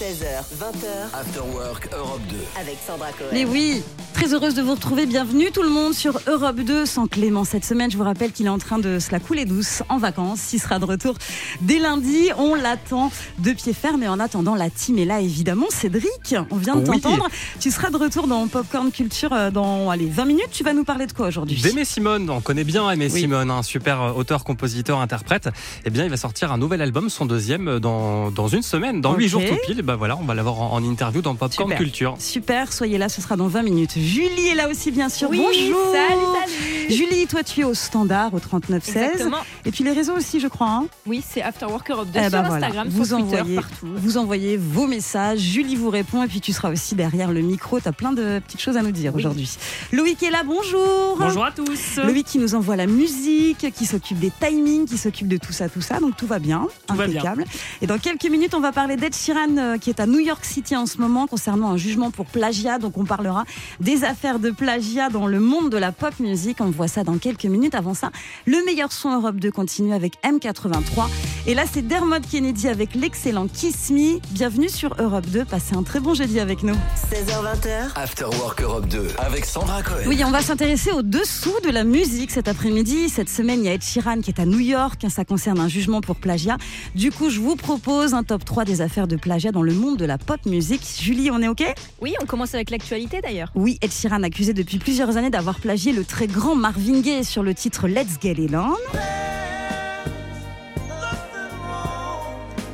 16h, 0.00 0.44
20h, 0.58 1.12
After 1.12 1.42
Work 1.54 1.92
Europe 1.92 2.22
2. 2.30 2.36
avec 2.58 2.78
Sandra 2.86 3.12
Cohen. 3.12 3.28
Mais 3.34 3.44
oui, 3.44 3.82
très 4.20 4.34
heureuse 4.34 4.54
de 4.54 4.60
vous 4.60 4.74
retrouver. 4.74 5.06
Bienvenue 5.06 5.50
tout 5.50 5.62
le 5.62 5.70
monde 5.70 5.94
sur 5.94 6.20
Europe 6.26 6.56
2 6.60 6.84
sans 6.84 7.06
Clément 7.06 7.44
cette 7.44 7.64
semaine. 7.64 7.90
Je 7.90 7.96
vous 7.96 8.04
rappelle 8.04 8.32
qu'il 8.32 8.44
est 8.44 8.50
en 8.50 8.58
train 8.58 8.78
de 8.78 8.98
se 8.98 9.12
la 9.12 9.18
couler 9.18 9.46
douce 9.46 9.82
en 9.88 9.96
vacances. 9.96 10.52
Il 10.52 10.58
sera 10.58 10.78
de 10.78 10.84
retour 10.84 11.14
dès 11.62 11.78
lundi. 11.78 12.28
On 12.36 12.54
l'attend 12.54 13.10
de 13.38 13.52
pied 13.52 13.72
ferme. 13.72 14.02
Et 14.02 14.08
en 14.08 14.20
attendant, 14.20 14.54
la 14.56 14.68
team 14.68 14.98
est 14.98 15.06
là 15.06 15.20
évidemment. 15.22 15.64
Cédric, 15.70 16.34
on 16.50 16.56
vient 16.56 16.76
de 16.76 16.80
Oui. 16.90 17.00
t'entendre. 17.00 17.28
Tu 17.60 17.70
seras 17.70 17.88
de 17.88 17.96
retour 17.96 18.26
dans 18.26 18.46
Popcorn 18.46 18.90
Culture 18.92 19.32
euh, 19.32 19.50
dans 19.50 19.88
allez, 19.88 20.04
20 20.10 20.26
minutes. 20.26 20.50
Tu 20.52 20.64
vas 20.64 20.74
nous 20.74 20.84
parler 20.84 21.06
de 21.06 21.12
quoi 21.14 21.28
aujourd'hui? 21.28 21.58
D'Aimé 21.62 21.86
Simone, 21.86 22.28
on 22.28 22.42
connaît 22.42 22.64
bien 22.64 22.90
Aimé 22.90 23.08
Oui. 23.10 23.20
Simone, 23.22 23.50
un 23.50 23.62
super 23.62 24.02
euh, 24.02 24.12
auteur, 24.12 24.44
compositeur, 24.44 25.00
interprète. 25.00 25.48
Eh 25.86 25.90
bien, 25.90 26.04
il 26.04 26.10
va 26.10 26.18
sortir 26.18 26.52
un 26.52 26.58
nouvel 26.58 26.82
album, 26.82 27.08
son 27.08 27.24
deuxième, 27.24 27.68
euh, 27.68 27.80
dans, 27.80 28.30
dans 28.30 28.48
une 28.48 28.62
semaine, 28.62 29.00
dans 29.00 29.14
huit 29.14 29.26
Ok. 29.26 29.30
jours 29.30 29.42
tout 29.48 29.56
pile. 29.66 29.80
Bah 29.80 29.96
voilà, 29.96 30.18
on 30.18 30.24
va 30.24 30.34
l'avoir 30.34 30.60
en, 30.60 30.74
en 30.74 30.84
interview 30.84 31.22
dans 31.22 31.34
Popcorn 31.36 31.70
Super. 31.70 31.78
Culture. 31.78 32.16
Super, 32.18 32.70
soyez 32.70 32.98
là, 32.98 33.08
ce 33.08 33.22
sera 33.22 33.36
dans 33.36 33.48
20 33.48 33.62
minutes. 33.62 33.92
Julie 34.10 34.48
est 34.48 34.54
là 34.56 34.68
aussi, 34.68 34.90
bien 34.90 35.08
sûr. 35.08 35.30
Oui, 35.30 35.38
Bonjour. 35.38 35.92
salut, 35.92 36.20
salut. 36.40 36.94
Julie, 36.96 37.26
toi, 37.28 37.44
tu 37.44 37.60
es 37.60 37.64
au 37.64 37.74
standard, 37.74 38.34
au 38.34 38.40
3916. 38.40 38.96
Exactement. 38.96 39.36
Et 39.64 39.70
puis 39.70 39.84
les 39.84 39.92
réseaux 39.92 40.16
aussi, 40.16 40.40
je 40.40 40.48
crois. 40.48 40.66
hein. 40.68 40.86
Oui, 41.06 41.22
c'est 41.26 41.42
After 41.42 41.66
Work 41.66 41.88
Europe 41.90 42.08
2 42.12 42.18
Eh 42.18 42.22
sur 42.22 42.30
ben 42.30 42.42
voilà. 42.42 42.66
Instagram, 42.66 42.88
vous 42.90 43.04
sur 43.04 43.18
Twitter, 43.18 43.36
envoyez, 43.40 43.54
partout. 43.56 43.86
vous 43.94 44.18
envoyez 44.18 44.56
vos 44.56 44.86
messages, 44.88 45.38
Julie 45.38 45.76
vous 45.76 45.90
répond 45.90 46.24
et 46.24 46.26
puis 46.26 46.40
tu 46.40 46.52
seras 46.52 46.72
aussi 46.72 46.96
derrière 46.96 47.30
le 47.30 47.40
micro. 47.42 47.78
Tu 47.78 47.86
as 47.86 47.92
plein 47.92 48.12
de 48.12 48.40
petites 48.44 48.60
choses 48.60 48.76
à 48.76 48.82
nous 48.82 48.90
dire 48.90 49.12
Oui. 49.14 49.20
aujourd'hui. 49.20 49.48
Loïc 49.92 50.20
est 50.24 50.30
là, 50.30 50.42
bonjour. 50.44 51.16
Bonjour 51.18 51.44
à 51.44 51.52
tous. 51.52 51.98
Loïc 52.02 52.26
qui 52.26 52.38
nous 52.38 52.56
envoie 52.56 52.74
la 52.74 52.86
musique, 52.86 53.72
qui 53.72 53.86
s'occupe 53.86 54.18
des 54.18 54.32
timings, 54.40 54.86
qui 54.86 54.98
s'occupe 54.98 55.28
de 55.28 55.36
tout 55.36 55.52
ça, 55.52 55.68
tout 55.68 55.82
ça. 55.82 56.00
Donc 56.00 56.16
tout 56.16 56.26
va 56.26 56.40
bien, 56.40 56.66
Tout 56.88 56.96
va 56.96 57.04
impeccable. 57.04 57.44
Et 57.80 57.86
dans 57.86 57.98
quelques 57.98 58.28
minutes, 58.28 58.54
on 58.54 58.60
va 58.60 58.72
parler 58.72 58.96
d'Ed 58.96 59.14
Sheeran 59.14 59.56
euh, 59.56 59.78
qui 59.78 59.90
est 59.90 60.00
à 60.00 60.06
New 60.06 60.18
York 60.18 60.44
City 60.44 60.74
en 60.74 60.86
ce 60.86 60.98
moment 60.98 61.28
concernant 61.28 61.68
un 61.70 61.76
jugement 61.76 62.10
pour 62.10 62.26
plagiat. 62.26 62.78
Donc 62.80 62.98
on 62.98 63.04
parlera 63.04 63.44
des 63.78 63.99
affaires 64.04 64.38
de 64.38 64.50
plagiat 64.50 65.08
dans 65.08 65.26
le 65.26 65.40
monde 65.40 65.70
de 65.70 65.76
la 65.76 65.92
pop 65.92 66.18
music. 66.20 66.58
On 66.60 66.70
voit 66.70 66.88
ça 66.88 67.04
dans 67.04 67.18
quelques 67.18 67.44
minutes. 67.44 67.74
Avant 67.74 67.94
ça, 67.94 68.10
le 68.46 68.64
meilleur 68.64 68.92
son 68.92 69.10
Europe 69.10 69.36
2 69.36 69.50
continue 69.50 69.92
avec 69.94 70.14
M83. 70.22 71.08
Et 71.46 71.54
là, 71.54 71.64
c'est 71.70 71.82
Dermot 71.82 72.20
Kennedy 72.30 72.68
avec 72.68 72.94
l'excellent 72.94 73.46
Kiss 73.48 73.90
Me. 73.90 74.18
Bienvenue 74.30 74.68
sur 74.68 74.94
Europe 74.98 75.26
2. 75.26 75.44
Passez 75.44 75.74
un 75.74 75.82
très 75.82 76.00
bon 76.00 76.14
jeudi 76.14 76.40
avec 76.40 76.62
nous. 76.62 76.74
16h, 76.74 77.42
20h, 77.42 77.96
After 77.96 78.24
Work 78.24 78.62
Europe 78.62 78.88
2 78.88 79.08
avec 79.18 79.44
Sandra 79.44 79.82
Cohen. 79.82 80.04
Oui, 80.06 80.22
on 80.24 80.30
va 80.30 80.42
s'intéresser 80.42 80.92
au 80.92 81.02
dessous 81.02 81.54
de 81.64 81.70
la 81.70 81.84
musique 81.84 82.30
cet 82.30 82.48
après-midi. 82.48 83.08
Cette 83.08 83.28
semaine, 83.28 83.60
il 83.60 83.66
y 83.66 83.68
a 83.68 83.74
Ed 83.74 83.82
Sheeran 83.82 84.20
qui 84.20 84.30
est 84.30 84.40
à 84.40 84.46
New 84.46 84.60
York. 84.60 85.04
Ça 85.08 85.24
concerne 85.24 85.60
un 85.60 85.68
jugement 85.68 86.00
pour 86.00 86.16
plagiat. 86.16 86.56
Du 86.94 87.10
coup, 87.10 87.30
je 87.30 87.40
vous 87.40 87.56
propose 87.56 88.14
un 88.14 88.22
top 88.22 88.44
3 88.44 88.64
des 88.64 88.80
affaires 88.80 89.06
de 89.06 89.16
plagiat 89.16 89.52
dans 89.52 89.62
le 89.62 89.72
monde 89.72 89.96
de 89.96 90.04
la 90.04 90.18
pop 90.18 90.44
music. 90.46 90.80
Julie, 91.00 91.30
on 91.30 91.40
est 91.42 91.48
OK? 91.48 91.64
Oui, 92.00 92.14
on 92.22 92.26
commence 92.26 92.54
avec 92.54 92.70
l'actualité 92.70 93.20
d'ailleurs. 93.20 93.50
Oui, 93.54 93.78
Ed 93.82 93.89
Sheeran 93.90 94.22
accusé 94.22 94.52
depuis 94.52 94.78
plusieurs 94.78 95.16
années 95.16 95.30
d'avoir 95.30 95.60
plagié 95.60 95.92
le 95.92 96.04
très 96.04 96.26
grand 96.26 96.54
Marvin 96.54 97.00
Gaye 97.00 97.24
sur 97.24 97.42
le 97.42 97.54
titre 97.54 97.88
Let's 97.88 98.18
Get 98.20 98.34
It 98.38 98.54
On. 98.54 98.76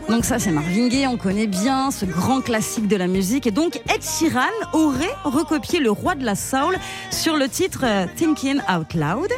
Donc 0.09 0.25
ça 0.25 0.39
c'est 0.39 0.53
Marvin 0.53 0.89
Gaye, 0.89 1.07
on 1.07 1.17
connaît 1.17 1.49
bien 1.49 1.91
ce 1.91 2.07
grand 2.07 2.41
classique 2.41 2.87
de 2.87 2.97
la 2.97 3.09
musique 3.09 3.47
et 3.47 3.51
donc 3.51 3.77
Ed 3.93 4.03
Sheeran 4.03 4.47
aurait 4.73 5.15
recopié 5.25 5.81
le 5.81 5.91
roi 5.91 6.15
de 6.15 6.25
la 6.25 6.37
soul 6.37 6.77
sur 7.11 7.37
le 7.37 7.49
titre 7.49 7.81
euh, 7.85 8.07
Thinking 8.17 8.61
Out 8.71 8.95
Loud. 8.95 9.31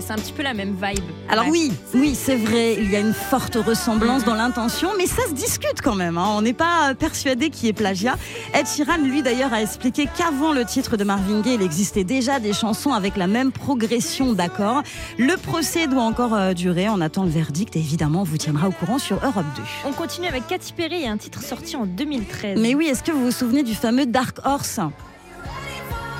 C'est 0.00 0.12
un 0.12 0.16
petit 0.16 0.32
peu 0.32 0.42
la 0.42 0.54
même 0.54 0.74
vibe. 0.74 1.04
Alors 1.28 1.44
Ouais. 1.44 1.50
oui, 1.50 1.72
oui, 1.94 2.14
c'est 2.14 2.36
vrai, 2.36 2.74
il 2.78 2.90
y 2.90 2.96
a 2.96 3.00
une 3.00 3.12
forte 3.14 3.56
ressemblance 3.56 4.24
dans 4.24 4.34
l'intention, 4.34 4.90
mais 4.98 5.06
ça 5.06 5.22
se 5.28 5.32
discute 5.34 5.80
quand 5.82 5.94
même. 5.94 6.18
hein. 6.18 6.26
On 6.36 6.42
n'est 6.42 6.52
pas 6.52 6.94
persuadé 6.98 7.50
qu'il 7.50 7.66
y 7.66 7.68
ait 7.68 7.72
plagiat. 7.72 8.16
Ed 8.54 8.66
Sheeran, 8.66 8.98
lui 8.98 9.22
d'ailleurs, 9.22 9.52
a 9.52 9.62
expliqué 9.62 10.08
qu'avant 10.16 10.52
le 10.52 10.64
titre 10.64 10.96
de 10.96 11.04
Marvin 11.04 11.40
Gaye, 11.40 11.54
il 11.54 11.62
existait 11.62 12.04
déjà 12.04 12.40
des 12.40 12.52
chansons 12.52 12.92
avec 12.92 13.16
la 13.16 13.26
même 13.26 13.52
progression 13.52 14.32
d'accords. 14.32 14.82
Le 15.18 15.36
procès 15.36 15.86
doit 15.86 16.02
encore 16.02 16.34
euh, 16.34 16.52
durer. 16.54 16.88
On 16.88 17.00
attend 17.00 17.24
le 17.24 17.30
verdict 17.30 17.76
et 17.76 17.80
évidemment, 17.80 18.20
on 18.22 18.24
vous 18.24 18.36
tiendra 18.38 18.68
au 18.68 18.72
courant 18.72 18.98
sur 18.98 19.16
Europe 19.24 19.46
2. 19.56 19.62
On 19.86 19.92
continue 19.92 20.26
avec 20.28 20.46
Katy 20.46 20.72
Perry 20.72 21.02
et 21.02 21.08
un 21.08 21.16
titre 21.16 21.42
sorti 21.42 21.76
en 21.76 21.86
2013. 21.86 22.58
Mais 22.60 22.74
oui, 22.74 22.86
est-ce 22.86 23.02
que 23.02 23.12
vous 23.12 23.24
vous 23.26 23.30
souvenez 23.30 23.62
du 23.62 23.74
fameux 23.74 24.06
Dark 24.06 24.38
Horse? 24.44 24.80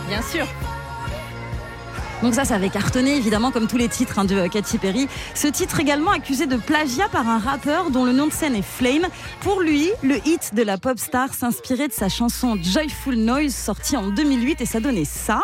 Bien 0.08 0.22
sûr. 0.22 0.46
Donc 2.22 2.34
ça, 2.34 2.44
ça 2.44 2.56
avait 2.56 2.68
cartonné 2.68 3.16
évidemment 3.16 3.50
comme 3.50 3.66
tous 3.66 3.78
les 3.78 3.88
titres 3.88 4.18
hein, 4.18 4.24
de 4.26 4.46
Katy 4.46 4.76
Perry. 4.78 5.08
Ce 5.34 5.46
titre 5.48 5.80
également 5.80 6.10
accusé 6.10 6.46
de 6.46 6.56
plagiat 6.56 7.08
par 7.08 7.26
un 7.28 7.38
rappeur 7.38 7.90
dont 7.90 8.04
le 8.04 8.12
nom 8.12 8.26
de 8.26 8.32
scène 8.32 8.54
est 8.54 8.62
Flame. 8.62 9.06
Pour 9.40 9.60
lui, 9.60 9.90
le 10.02 10.16
hit 10.26 10.54
de 10.54 10.62
la 10.62 10.76
pop 10.76 10.98
star 10.98 11.32
s'inspirait 11.32 11.88
de 11.88 11.92
sa 11.94 12.10
chanson 12.10 12.58
Joyful 12.62 13.14
Noise 13.14 13.54
sortie 13.54 13.96
en 13.96 14.10
2008 14.10 14.60
et 14.60 14.66
ça 14.66 14.80
donnait 14.80 15.06
ça. 15.06 15.40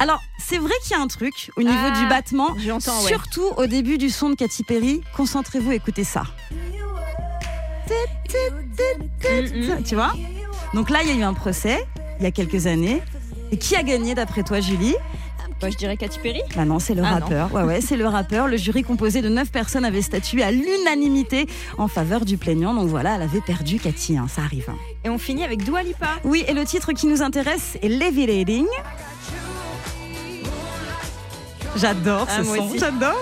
Alors, 0.00 0.20
c'est 0.38 0.58
vrai 0.58 0.74
qu'il 0.82 0.96
y 0.96 1.00
a 1.00 1.02
un 1.02 1.08
truc 1.08 1.50
au 1.56 1.62
niveau 1.62 1.74
Ah, 1.82 1.98
du 1.98 2.06
battement, 2.08 2.54
J'entends, 2.58 3.00
ouais. 3.02 3.08
surtout 3.08 3.48
au 3.56 3.66
début 3.66 3.96
du 3.98 4.10
son 4.10 4.28
de 4.30 4.34
Katy 4.36 4.62
Perry. 4.64 5.00
Concentrez-vous, 5.16 5.72
écoutez 5.72 6.04
ça. 6.04 6.22
Tu 9.86 9.94
vois? 9.94 10.12
Donc 10.74 10.90
là, 10.90 11.00
il 11.02 11.08
y 11.08 11.12
a 11.12 11.14
eu 11.14 11.22
un 11.22 11.34
procès 11.34 11.84
il 12.20 12.24
y 12.24 12.26
a 12.26 12.30
quelques 12.32 12.66
années. 12.66 13.02
Et 13.52 13.56
qui 13.58 13.76
a 13.76 13.82
gagné 13.82 14.14
d'après 14.14 14.42
toi, 14.42 14.60
Julie? 14.60 14.94
Bah, 15.60 15.70
je 15.70 15.76
dirais 15.76 15.96
Katy 15.96 16.20
Perry. 16.20 16.40
Bah 16.54 16.64
non, 16.64 16.78
c'est 16.78 16.94
le 16.94 17.02
Ah 17.04 17.14
non. 17.18 17.26
rappeur. 17.26 17.52
Ouais, 17.52 17.62
ouais, 17.64 17.80
c'est 17.80 17.96
le 17.96 18.06
rappeur. 18.06 18.46
Le 18.46 18.56
jury 18.56 18.84
composé 18.84 19.22
de 19.22 19.28
9 19.28 19.50
personnes 19.50 19.84
avait 19.84 20.02
statué 20.02 20.44
à 20.44 20.52
l'unanimité 20.52 21.46
en 21.78 21.88
faveur 21.88 22.24
du 22.24 22.36
plaignant. 22.36 22.74
Donc 22.74 22.88
voilà, 22.88 23.16
elle 23.16 23.22
avait 23.22 23.40
perdu 23.40 23.80
Cathy, 23.80 24.16
hein, 24.16 24.26
ça 24.32 24.42
arrive. 24.42 24.66
hein. 24.68 24.76
Et 25.04 25.08
on 25.08 25.18
finit 25.18 25.42
avec 25.42 25.64
Dua 25.64 25.82
Lipa. 25.82 26.06
Oui, 26.22 26.44
et 26.46 26.52
le 26.54 26.64
titre 26.64 26.92
qui 26.92 27.08
nous 27.08 27.22
intéresse 27.22 27.76
est 27.82 27.88
Levitating. 27.88 28.66
J'adore 31.76 32.26
Ah, 32.30 32.38
ce 32.42 32.46
moi 32.46 32.56
son, 32.56 32.78
j'adore. 32.78 33.16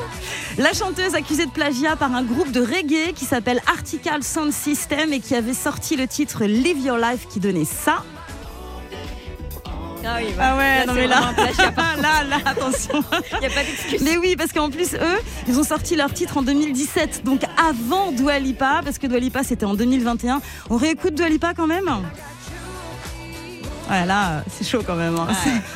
La 0.58 0.72
chanteuse 0.72 1.14
accusée 1.14 1.46
de 1.46 1.50
plagiat 1.50 1.96
par 1.96 2.14
un 2.14 2.22
groupe 2.22 2.50
de 2.52 2.60
reggae 2.60 3.12
qui 3.14 3.24
s'appelle 3.24 3.60
Article 3.66 4.22
Sound 4.22 4.52
System 4.52 5.12
et 5.12 5.20
qui 5.20 5.34
avait 5.34 5.52
sorti 5.54 5.96
le 5.96 6.06
titre 6.06 6.44
Live 6.44 6.78
Your 6.84 6.96
Life 6.98 7.26
qui 7.28 7.40
donnait 7.40 7.64
ça. 7.66 8.02
Ah 10.08 10.18
oui, 10.18 10.26
Ah 10.40 10.56
ouais, 10.56 10.86
non 10.86 10.94
mais 10.94 11.06
là, 11.06 11.20
là, 12.00 12.24
là, 12.24 12.36
attention. 12.46 13.02
Il 13.32 13.38
n'y 13.40 13.46
a 13.46 13.50
pas 13.50 13.64
d'excuse. 13.64 14.00
Mais 14.02 14.16
oui, 14.16 14.36
parce 14.36 14.52
qu'en 14.52 14.70
plus, 14.70 14.94
eux, 14.94 15.18
ils 15.48 15.58
ont 15.58 15.64
sorti 15.64 15.96
leur 15.96 16.12
titre 16.12 16.36
en 16.36 16.42
2017, 16.42 17.22
donc 17.24 17.40
avant 17.58 18.12
Dua 18.12 18.38
Lipa, 18.38 18.80
parce 18.84 18.98
que 18.98 19.06
Dua 19.06 19.18
Lipa, 19.18 19.42
c'était 19.42 19.66
en 19.66 19.74
2021. 19.74 20.40
On 20.70 20.76
réécoute 20.76 21.14
Dua 21.14 21.28
Lipa 21.28 21.54
quand 21.54 21.66
même? 21.66 21.88
Ouais, 23.90 24.04
là, 24.04 24.42
c'est 24.50 24.66
chaud 24.66 24.82
quand 24.86 24.96
même. 24.96 25.16
hein. 25.16 25.28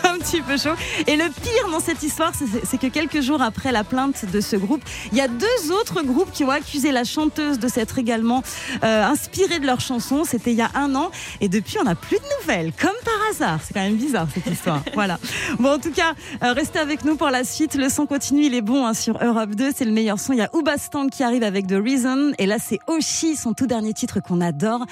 Un 0.05 0.10
petit 0.21 0.41
peu 0.43 0.57
chaud. 0.57 0.75
Et 1.07 1.17
le 1.17 1.25
pire 1.29 1.71
dans 1.71 1.81
cette 1.81 2.03
histoire, 2.03 2.33
c'est- 2.35 2.79
que 2.81 2.87
quelques 2.87 3.21
jours 3.21 3.43
après 3.43 3.73
la 3.73 3.85
plainte 3.85 4.25
de 4.25 4.41
ce 4.41 4.57
groupe, 4.57 4.81
il 5.13 5.19
y 5.19 5.21
a 5.21 5.29
deux 5.29 5.73
autres 5.73 6.03
groupes 6.03 6.31
qui 6.33 6.45
ont 6.45 6.51
accusé 6.51 6.93
la 6.93 7.05
chanteuse 7.05 7.59
de 7.59 7.69
s'être 7.69 7.99
également 7.99 8.43
euh, 8.85 9.05
inspirée 9.05 9.59
de 9.59 9.67
leur 9.67 9.81
chanson. 9.81 10.25
C'était 10.25 10.53
il 10.53 10.57
y 10.57 10.63
a 10.63 10.71
un 10.75 10.95
an. 10.95 11.11
Et 11.43 11.49
depuis, 11.51 11.77
on 11.79 11.85
n'a 11.85 11.95
plus 11.95 12.17
de 12.17 12.23
nouvelles, 12.41 12.73
comme 12.81 12.91
par 13.05 13.13
hasard. 13.31 13.61
C'est 13.63 13.75
quand 13.75 13.81
même 13.83 13.97
bizarre 13.97 14.27
cette 14.33 14.47
histoire. 14.47 14.83
voilà. 14.95 15.19
Bon, 15.59 15.75
en 15.75 15.79
tout 15.79 15.91
cas, 15.93 16.15
euh, 16.43 16.53
restez 16.55 16.79
avec 16.79 17.05
nous 17.05 17.17
pour 17.17 17.29
la 17.29 17.45
suite. 17.45 17.75
Le 17.75 17.89
son 17.91 18.07
continue, 18.07 18.45
il 18.47 18.55
est 18.55 18.63
bon 18.63 18.87
hein, 18.87 18.95
sur 18.95 19.23
Europe 19.23 19.51
2. 19.51 19.71
C'est 19.77 19.85
le 19.85 19.93
meilleur 19.93 20.19
son. 20.19 20.33
Il 20.33 20.39
y 20.39 20.43
a 20.43 20.49
Oubastang 20.55 21.09
qui 21.11 21.23
arrive 21.23 21.43
avec 21.43 21.67
The 21.67 21.77
Reason. 21.83 22.33
Et 22.39 22.47
là, 22.47 22.57
c'est 22.59 22.79
Oshi, 22.87 23.37
son 23.37 23.53
tout 23.53 23.67
dernier 23.67 23.93
titre 23.93 24.21
qu'on 24.21 24.41
adore. 24.41 24.87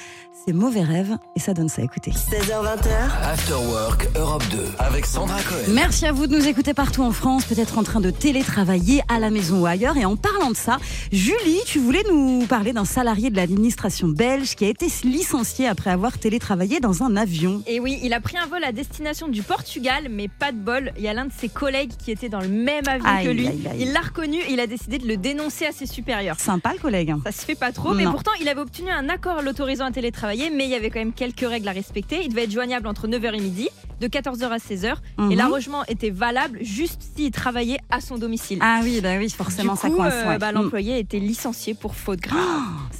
C'est 0.44 0.52
Mauvais 0.52 0.82
Rêve. 0.82 1.16
Et 1.36 1.40
ça 1.40 1.54
donne 1.54 1.68
ça. 1.70 1.82
Écoutez. 1.82 2.10
16h, 2.10 2.50
20h, 2.62 3.22
After 3.24 3.54
Work 3.54 4.08
Europe 4.16 4.44
2 4.50 4.58
avec 4.78 5.06
Sandra 5.18 5.42
Cohen. 5.42 5.72
Merci 5.74 6.06
à 6.06 6.12
vous 6.12 6.28
de 6.28 6.36
nous 6.36 6.46
écouter 6.46 6.74
partout 6.74 7.02
en 7.02 7.10
France, 7.10 7.44
peut-être 7.44 7.76
en 7.76 7.82
train 7.82 7.98
de 7.98 8.10
télétravailler 8.10 9.02
à 9.08 9.18
la 9.18 9.30
maison 9.30 9.62
ou 9.62 9.66
ailleurs. 9.66 9.96
Et 9.96 10.04
en 10.04 10.14
parlant 10.14 10.50
de 10.52 10.56
ça, 10.56 10.76
Julie, 11.10 11.58
tu 11.66 11.80
voulais 11.80 12.04
nous 12.08 12.46
parler 12.46 12.72
d'un 12.72 12.84
salarié 12.84 13.28
de 13.28 13.34
l'administration 13.34 14.06
belge 14.06 14.54
qui 14.54 14.64
a 14.64 14.68
été 14.68 14.86
licencié 15.02 15.66
après 15.66 15.90
avoir 15.90 16.18
télétravaillé 16.18 16.78
dans 16.78 17.02
un 17.02 17.16
avion. 17.16 17.64
Et 17.66 17.80
oui, 17.80 17.98
il 18.04 18.12
a 18.12 18.20
pris 18.20 18.36
un 18.36 18.46
vol 18.46 18.62
à 18.62 18.70
destination 18.70 19.26
du 19.26 19.42
Portugal, 19.42 20.06
mais 20.08 20.28
pas 20.28 20.52
de 20.52 20.58
bol. 20.58 20.92
Il 20.96 21.02
y 21.02 21.08
a 21.08 21.14
l'un 21.14 21.24
de 21.26 21.32
ses 21.36 21.48
collègues 21.48 21.90
qui 21.98 22.12
était 22.12 22.28
dans 22.28 22.40
le 22.40 22.46
même 22.48 22.86
avion 22.86 23.04
Aïe, 23.08 23.26
que 23.26 23.30
lui. 23.32 23.48
aïe, 23.48 23.68
aïe. 23.72 23.78
Il 23.80 23.92
l'a 23.92 24.02
reconnu 24.02 24.36
et 24.38 24.52
il 24.52 24.60
a 24.60 24.68
décidé 24.68 24.98
de 24.98 25.08
le 25.08 25.16
dénoncer 25.16 25.66
à 25.66 25.72
ses 25.72 25.86
supérieurs. 25.86 26.38
Sympa 26.38 26.74
le 26.74 26.78
collègue. 26.78 27.12
Ça 27.24 27.32
se 27.32 27.44
fait 27.44 27.56
pas 27.56 27.72
trop, 27.72 27.92
mais 27.92 28.04
pourtant 28.04 28.30
il 28.40 28.48
avait 28.48 28.60
obtenu 28.60 28.88
un 28.92 29.08
accord 29.08 29.42
l'autorisant 29.42 29.86
à 29.86 29.90
télétravailler, 29.90 30.50
mais 30.54 30.66
il 30.66 30.70
y 30.70 30.76
avait 30.76 30.90
quand 30.90 31.00
même 31.00 31.12
quelques 31.12 31.40
règles 31.40 31.66
à 31.66 31.72
respecter. 31.72 32.20
Il 32.22 32.28
devait 32.28 32.44
être 32.44 32.52
joignable 32.52 32.86
entre 32.86 33.08
9h 33.08 33.34
et 33.34 33.40
midi. 33.40 33.68
De 34.00 34.06
14h 34.08 34.48
à 34.50 34.58
16h. 34.58 34.94
Mhm. 35.18 35.32
Et 35.32 35.36
l'arrangement 35.36 35.84
était 35.86 36.10
valable 36.10 36.58
juste 36.62 37.02
s'il 37.16 37.30
travaillait 37.30 37.78
à 37.90 38.00
son 38.00 38.18
domicile. 38.18 38.58
Ah 38.62 38.80
oui, 38.82 39.00
bah 39.02 39.16
oui, 39.18 39.28
forcément, 39.30 39.74
du 39.74 39.80
ça 39.80 39.90
coince. 39.90 40.12
euh, 40.14 40.28
ouais. 40.28 40.38
bah, 40.38 40.52
Mm. 40.52 40.54
l'employé 40.56 40.94
a 40.94 40.98
été 40.98 41.20
licencié 41.20 41.74
pour 41.74 41.94
faute 41.94 42.20
grave. 42.20 42.40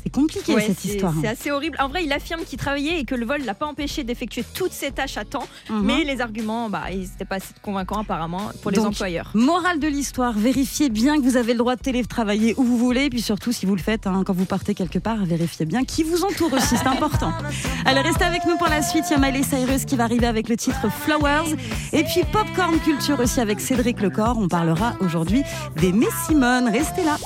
C'est 0.02 0.10
compliqué 0.12 0.54
Ouais, 0.54 0.62
cette 0.66 0.78
c'est- 0.80 0.88
histoire. 0.88 1.12
C'est 1.20 1.28
assez 1.28 1.50
horrible. 1.50 1.76
En 1.80 1.88
vrai, 1.88 2.04
il 2.04 2.12
affirme 2.12 2.42
qu'il 2.44 2.58
travaillait 2.58 3.00
et 3.00 3.04
que 3.04 3.14
le 3.14 3.24
vol 3.26 3.42
l'a 3.44 3.54
pas 3.54 3.66
empêché 3.66 4.04
d'effectuer 4.04 4.44
toutes 4.54 4.72
ses 4.72 4.90
tâches 4.90 5.16
à 5.16 5.24
temps. 5.24 5.46
Mhm. 5.70 5.82
Mais 5.84 6.04
les 6.04 6.20
arguments, 6.20 6.70
bah, 6.70 6.84
ils 6.92 7.00
n'étaient 7.00 7.24
pas 7.24 7.36
assez 7.36 7.52
convaincants 7.62 8.00
apparemment 8.00 8.50
pour 8.62 8.70
les 8.70 8.78
Donc, 8.78 8.88
employeurs. 8.88 9.30
Morale 9.34 9.78
de 9.80 9.88
l'histoire, 9.88 10.32
vérifiez 10.32 10.88
bien 10.88 11.16
que 11.18 11.22
vous 11.22 11.36
avez 11.36 11.52
le 11.52 11.58
droit 11.58 11.76
de 11.76 11.80
télétravailler 11.80 12.54
où 12.56 12.64
vous 12.64 12.78
voulez, 12.78 13.04
et 13.04 13.10
puis 13.10 13.22
surtout 13.22 13.52
si 13.52 13.66
vous 13.66 13.74
le 13.76 13.82
faites 13.82 14.06
hein, 14.06 14.22
quand 14.26 14.32
vous 14.34 14.44
partez 14.44 14.74
quelque 14.74 14.98
part, 14.98 15.24
vérifiez 15.24 15.66
bien 15.66 15.84
qui 15.84 16.02
vous 16.02 16.24
entoure 16.24 16.52
aussi, 16.52 16.76
c'est 16.76 16.86
important. 16.86 17.32
Allez, 17.84 18.00
restez 18.00 18.24
avec 18.24 18.44
nous 18.46 18.56
pour 18.56 18.68
la 18.68 18.82
suite, 18.82 19.04
il 19.10 19.12
y 19.12 19.14
a 19.14 19.18
Miley 19.18 19.42
Cyrus 19.42 19.84
qui 19.84 19.96
va 19.96 20.04
arriver 20.04 20.26
avec 20.26 20.48
le 20.48 20.56
titre 20.56 20.87
Flowers, 20.90 21.56
et 21.92 22.04
puis 22.04 22.22
Popcorn 22.32 22.78
Culture 22.80 23.20
aussi 23.20 23.40
avec 23.40 23.60
Cédric 23.60 24.00
Lecor, 24.00 24.36
on 24.38 24.48
parlera 24.48 24.94
aujourd'hui 25.00 25.42
d'Aimé 25.76 26.06
Simone, 26.26 26.68
restez 26.70 27.04
là. 27.04 27.16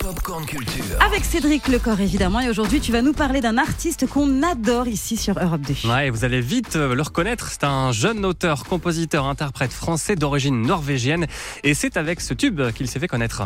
Popcorn 0.00 0.44
Culture. 0.44 0.84
Avec 1.00 1.24
Cédric 1.24 1.68
Lecor 1.68 2.00
évidemment, 2.00 2.40
et 2.40 2.48
aujourd'hui 2.48 2.80
tu 2.80 2.90
vas 2.90 3.02
nous 3.02 3.12
parler 3.12 3.40
d'un 3.40 3.56
artiste 3.56 4.08
qu'on 4.08 4.42
adore 4.42 4.88
ici 4.88 5.16
sur 5.16 5.38
Europe 5.38 5.60
2. 5.60 5.88
Ouais, 5.88 6.10
vous 6.10 6.24
allez 6.24 6.40
vite 6.40 6.76
euh, 6.76 6.94
le 6.94 7.02
reconnaître. 7.02 7.50
C'est 7.50 7.64
un 7.64 7.92
jeune 7.92 8.24
auteur, 8.24 8.64
compositeur, 8.64 9.26
interprète 9.26 9.72
français 9.72 10.16
d'origine 10.16 10.62
norvégienne. 10.62 11.26
Et 11.62 11.74
c'est 11.74 11.96
avec 11.96 12.20
ce 12.20 12.34
tube 12.34 12.60
qu'il 12.72 12.88
s'est 12.88 12.98
fait 12.98 13.08
connaître. 13.08 13.42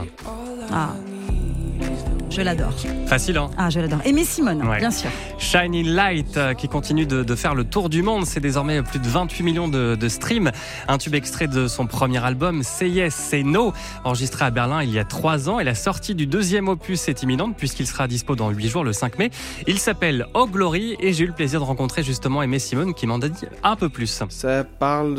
Ah. 0.72 0.94
Je 2.28 2.42
l'adore. 2.42 2.72
Facile, 3.06 3.38
hein 3.38 3.50
Ah, 3.56 3.70
je 3.70 3.80
l'adore. 3.80 4.00
Aimé 4.04 4.24
Simone, 4.24 4.62
Ouais. 4.66 4.78
bien 4.78 4.90
sûr. 4.90 5.08
Shining 5.38 5.86
Light 5.86 6.36
euh, 6.36 6.52
qui 6.54 6.68
continue 6.68 7.06
de, 7.06 7.22
de 7.22 7.34
faire 7.34 7.54
le 7.54 7.64
tour 7.64 7.88
du 7.88 8.02
monde. 8.02 8.26
C'est 8.26 8.40
désormais 8.40 8.82
plus 8.82 8.98
de 8.98 9.06
28 9.08 9.42
millions 9.44 9.68
de, 9.68 9.94
de 9.94 10.08
streams. 10.08 10.50
Un 10.88 10.98
tube 10.98 11.14
extrait 11.14 11.46
de 11.46 11.66
son 11.66 11.86
premier 11.86 12.22
album, 12.22 12.62
Say 12.62 12.90
Yes, 12.90 13.14
Say 13.14 13.42
No, 13.42 13.72
enregistré 14.04 14.44
à 14.44 14.50
Berlin 14.50 14.82
il 14.82 14.90
y 14.90 14.98
a 14.98 15.04
trois 15.04 15.48
ans. 15.48 15.60
Et 15.60 15.64
la 15.64 15.74
sortie 15.74 16.14
du 16.14 16.26
deuxième 16.26 16.68
opus 16.68 17.08
est 17.08 17.22
imminente 17.22 17.56
puisqu'il 17.56 17.86
sera 17.86 18.06
dispo 18.08 18.34
dans 18.36 18.50
huit 18.50 18.68
jours, 18.68 18.84
le 18.84 18.92
5 18.92 19.18
mai. 19.18 19.30
Il 19.66 19.78
s'appelle 19.78 20.26
Oh 20.34 20.46
Glory 20.46 20.96
et 21.00 21.12
j'ai 21.14 21.24
eu 21.24 21.28
le 21.28 21.32
plaisir 21.32 21.60
de 21.60 21.64
rencontrer 21.64 22.02
justement 22.02 22.42
Aimé 22.42 22.58
Simone 22.58 22.92
qui 22.92 23.06
m'en 23.06 23.16
a 23.16 23.28
dit 23.28 23.46
un 23.62 23.76
peu 23.76 23.88
plus. 23.88 24.22
Ça 24.28 24.64
parle 24.64 25.14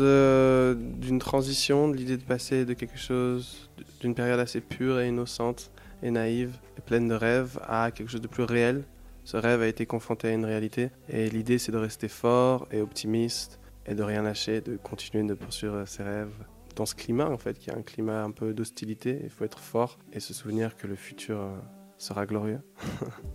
d'une 1.00 1.18
transition, 1.18 1.88
de 1.88 1.96
l'idée 1.96 2.16
de 2.16 2.22
passer 2.22 2.64
de 2.64 2.74
quelque 2.74 2.98
chose, 2.98 3.68
d'une 4.00 4.14
période 4.14 4.38
assez 4.38 4.60
pure 4.60 5.00
et 5.00 5.08
innocente 5.08 5.70
et 6.02 6.10
naïve 6.10 6.56
et 6.76 6.80
pleine 6.80 7.08
de 7.08 7.14
rêves 7.14 7.58
à 7.66 7.90
quelque 7.90 8.10
chose 8.10 8.20
de 8.20 8.28
plus 8.28 8.44
réel. 8.44 8.84
Ce 9.24 9.36
rêve 9.36 9.62
a 9.62 9.66
été 9.66 9.86
confronté 9.86 10.28
à 10.28 10.32
une 10.32 10.44
réalité 10.44 10.90
et 11.08 11.28
l'idée 11.28 11.58
c'est 11.58 11.72
de 11.72 11.76
rester 11.76 12.08
fort 12.08 12.66
et 12.72 12.80
optimiste 12.80 13.60
et 13.86 13.94
de 13.94 14.02
rien 14.02 14.22
lâcher, 14.22 14.60
de 14.60 14.76
continuer 14.76 15.26
de 15.26 15.34
poursuivre 15.34 15.84
ses 15.86 16.02
rêves. 16.02 16.32
Dans 16.76 16.86
ce 16.86 16.94
climat 16.94 17.28
en 17.28 17.38
fait, 17.38 17.58
qui 17.58 17.70
est 17.70 17.74
un 17.74 17.82
climat 17.82 18.22
un 18.22 18.30
peu 18.30 18.54
d'hostilité, 18.54 19.20
il 19.24 19.30
faut 19.30 19.44
être 19.44 19.58
fort 19.58 19.98
et 20.12 20.20
se 20.20 20.32
souvenir 20.32 20.76
que 20.76 20.86
le 20.86 20.94
futur 20.94 21.40
euh, 21.40 21.56
sera 21.98 22.24
glorieux. 22.26 22.60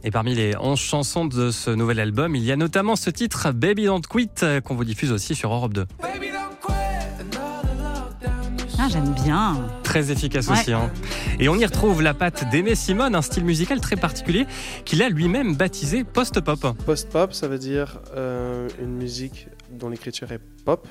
Et 0.03 0.11
parmi 0.11 0.33
les 0.33 0.55
11 0.57 0.79
chansons 0.79 1.25
de 1.25 1.51
ce 1.51 1.69
nouvel 1.69 1.99
album, 1.99 2.35
il 2.35 2.43
y 2.43 2.51
a 2.51 2.55
notamment 2.55 2.95
ce 2.95 3.09
titre 3.09 3.51
Baby 3.51 3.85
Don't 3.85 4.01
Quit 4.09 4.29
euh, 4.43 4.61
qu'on 4.61 4.75
vous 4.75 4.85
diffuse 4.85 5.11
aussi 5.11 5.35
sur 5.35 5.53
Europe 5.53 5.73
2. 5.73 5.85
Ah, 8.85 8.89
j'aime 8.89 9.13
bien. 9.13 9.55
Très 9.83 10.11
efficace 10.11 10.47
Ouais. 10.49 10.59
aussi. 10.59 10.73
hein. 10.73 10.91
Et 11.39 11.47
on 11.47 11.55
y 11.55 11.65
retrouve 11.65 12.01
la 12.01 12.13
patte 12.13 12.49
d'Aimé 12.49 12.75
Simone, 12.75 13.15
un 13.15 13.21
style 13.21 13.45
musical 13.45 13.79
très 13.79 13.95
particulier 13.95 14.45
qu'il 14.83 15.01
a 15.01 15.07
lui-même 15.07 15.55
baptisé 15.55 16.03
post-pop. 16.03 16.75
Post-pop, 16.85 17.33
ça 17.33 17.47
veut 17.47 17.59
dire 17.59 18.01
euh, 18.13 18.67
une 18.81 18.93
musique 18.97 19.47
dont 19.71 19.87
l'écriture 19.87 20.33
est 20.33 20.41
pop, 20.65 20.85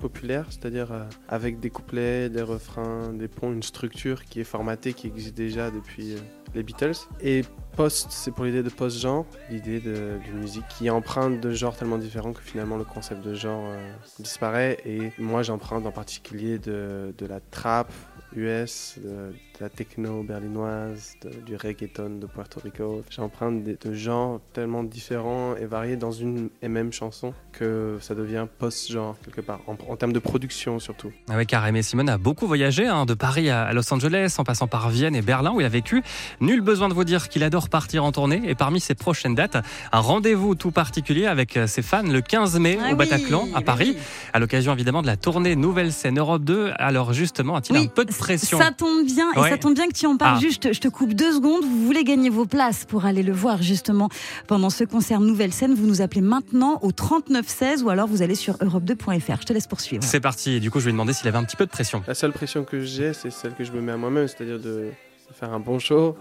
populaire, 0.00 0.46
c'est-à-dire 0.50 0.90
euh, 0.90 1.04
avec 1.28 1.60
des 1.60 1.70
couplets, 1.70 2.28
des 2.30 2.42
refrains, 2.42 3.12
des 3.12 3.28
ponts, 3.28 3.52
une 3.52 3.62
structure 3.62 4.24
qui 4.24 4.40
est 4.40 4.44
formatée, 4.44 4.92
qui 4.92 5.06
existe 5.06 5.36
déjà 5.36 5.70
depuis 5.70 6.14
euh, 6.14 6.18
les 6.56 6.64
Beatles. 6.64 6.96
Et 7.22 7.42
post, 7.76 8.06
c'est 8.10 8.32
pour 8.32 8.44
l'idée 8.44 8.62
de 8.62 8.70
post-genre, 8.70 9.26
l'idée 9.50 9.80
d'une 9.80 10.40
musique 10.40 10.64
qui 10.68 10.88
emprunte 10.88 11.40
de 11.40 11.52
genres 11.52 11.76
tellement 11.76 11.98
différents 11.98 12.32
que 12.32 12.42
finalement 12.42 12.76
le 12.76 12.84
concept 12.84 13.22
de 13.22 13.34
genre 13.34 13.64
euh, 13.66 13.92
disparaît. 14.18 14.78
Et 14.86 15.12
moi, 15.18 15.42
j'emprunte 15.42 15.86
en 15.86 15.92
particulier 15.92 16.58
de, 16.58 17.12
la 17.20 17.40
trap 17.40 17.92
US, 18.34 18.98
de, 19.02 19.34
la 19.60 19.68
techno 19.68 20.22
berlinoise, 20.22 21.14
du 21.44 21.56
reggaeton 21.56 22.18
de 22.18 22.26
Puerto 22.26 22.60
Rico. 22.60 23.02
J'emprunte 23.10 23.62
de 23.62 23.92
genres 23.92 24.40
tellement 24.52 24.82
différents 24.82 25.54
et 25.56 25.66
variés 25.66 25.96
dans 25.96 26.12
une 26.12 26.48
et 26.62 26.68
même 26.68 26.92
chanson 26.92 27.34
que 27.52 27.98
ça 28.00 28.14
devient 28.14 28.46
post-genre 28.58 29.16
quelque 29.24 29.40
part, 29.40 29.60
en, 29.66 29.96
termes 29.96 30.12
de 30.12 30.18
production 30.18 30.78
surtout. 30.78 31.12
Ah 31.28 31.36
ouais, 31.36 31.46
car 31.46 31.66
Simone 31.82 32.08
a 32.08 32.18
beaucoup 32.18 32.46
voyagé, 32.46 32.86
hein, 32.86 33.06
de 33.06 33.14
Paris 33.14 33.50
à 33.50 33.72
Los 33.72 33.92
Angeles, 33.92 34.34
en 34.38 34.44
passant 34.44 34.66
par 34.66 34.88
Vienne 34.90 35.14
et 35.14 35.22
Berlin 35.22 35.52
où 35.52 35.60
il 35.60 35.64
a 35.64 35.70
vécu. 35.70 36.02
Nul 36.40 36.60
besoin 36.60 36.88
de 36.88 36.94
vous 36.94 37.04
dire 37.04 37.28
qu'il 37.28 37.42
adore 37.42 37.65
partir 37.68 38.04
en 38.04 38.12
tournée. 38.12 38.42
Et 38.46 38.54
parmi 38.54 38.80
ses 38.80 38.94
prochaines 38.94 39.34
dates, 39.34 39.56
un 39.92 40.00
rendez-vous 40.00 40.54
tout 40.54 40.70
particulier 40.70 41.26
avec 41.26 41.58
ses 41.66 41.82
fans 41.82 42.02
le 42.02 42.20
15 42.20 42.58
mai 42.58 42.78
Ah 42.80 42.86
au 42.86 42.90
oui, 42.90 42.94
Bataclan 42.96 43.48
à 43.54 43.60
Paris, 43.62 43.94
oui. 43.96 44.02
à 44.32 44.38
l'occasion 44.38 44.72
évidemment 44.72 45.02
de 45.02 45.06
la 45.06 45.16
tournée 45.16 45.56
Nouvelle 45.56 45.92
Scène 45.92 46.18
Europe 46.18 46.44
2. 46.44 46.72
Alors 46.78 47.12
justement, 47.12 47.56
a-t-il 47.56 47.76
un 47.78 47.86
peu 47.86 48.04
de 48.04 48.12
pression? 48.12 48.58
Ça 48.58 48.70
tombe 48.70 49.04
bien, 49.04 49.32
et 49.34 49.38
Ouais. 49.40 49.50
ça 49.50 49.58
tombe 49.58 49.74
bien 49.74 49.86
que 49.88 49.94
tu 49.94 50.06
en 50.06 50.16
parles. 50.16 50.36
Ah. 50.38 50.40
Juste, 50.40 50.72
je 50.72 50.80
te 50.80 50.88
coupe 50.88 51.12
deux 51.14 51.32
secondes. 51.32 51.62
Vous 51.64 51.84
voulez 51.86 52.04
gagner 52.04 52.30
vos 52.30 52.46
places 52.46 52.84
pour 52.84 53.04
aller 53.06 53.22
le 53.22 53.32
voir 53.32 53.62
justement 53.62 54.08
pendant 54.46 54.70
ce 54.70 54.84
concert 54.84 55.20
Nouvelle 55.20 55.52
Scène. 55.52 55.74
Vous 55.74 55.86
nous 55.86 56.00
appelez 56.02 56.20
maintenant 56.20 56.78
au 56.82 56.92
3916 56.92 57.82
ou 57.82 57.90
alors 57.90 58.06
vous 58.08 58.22
allez 58.22 58.34
sur 58.34 58.54
europe2.fr. 58.56 59.40
Je 59.40 59.46
te 59.46 59.52
laisse 59.52 59.66
poursuivre. 59.66 60.02
C'est 60.04 60.20
parti. 60.20 60.60
Du 60.60 60.70
coup, 60.70 60.78
je 60.80 60.84
lui 60.84 60.90
ai 60.90 60.92
demandé 60.92 61.12
s'il 61.12 61.28
avait 61.28 61.38
un 61.38 61.44
petit 61.44 61.56
peu 61.56 61.66
de 61.66 61.70
pression. 61.70 62.02
La 62.06 62.14
seule 62.14 62.32
pression 62.32 62.64
que 62.64 62.80
j'ai, 62.80 63.12
c'est 63.12 63.30
celle 63.30 63.54
que 63.54 63.64
je 63.64 63.72
me 63.72 63.80
mets 63.80 63.92
à 63.92 63.96
moi-même, 63.96 64.26
c'est-à-dire 64.28 64.58
de 64.58 64.90
faire 65.32 65.52
un 65.52 65.60
bon 65.60 65.78
show, 65.78 66.16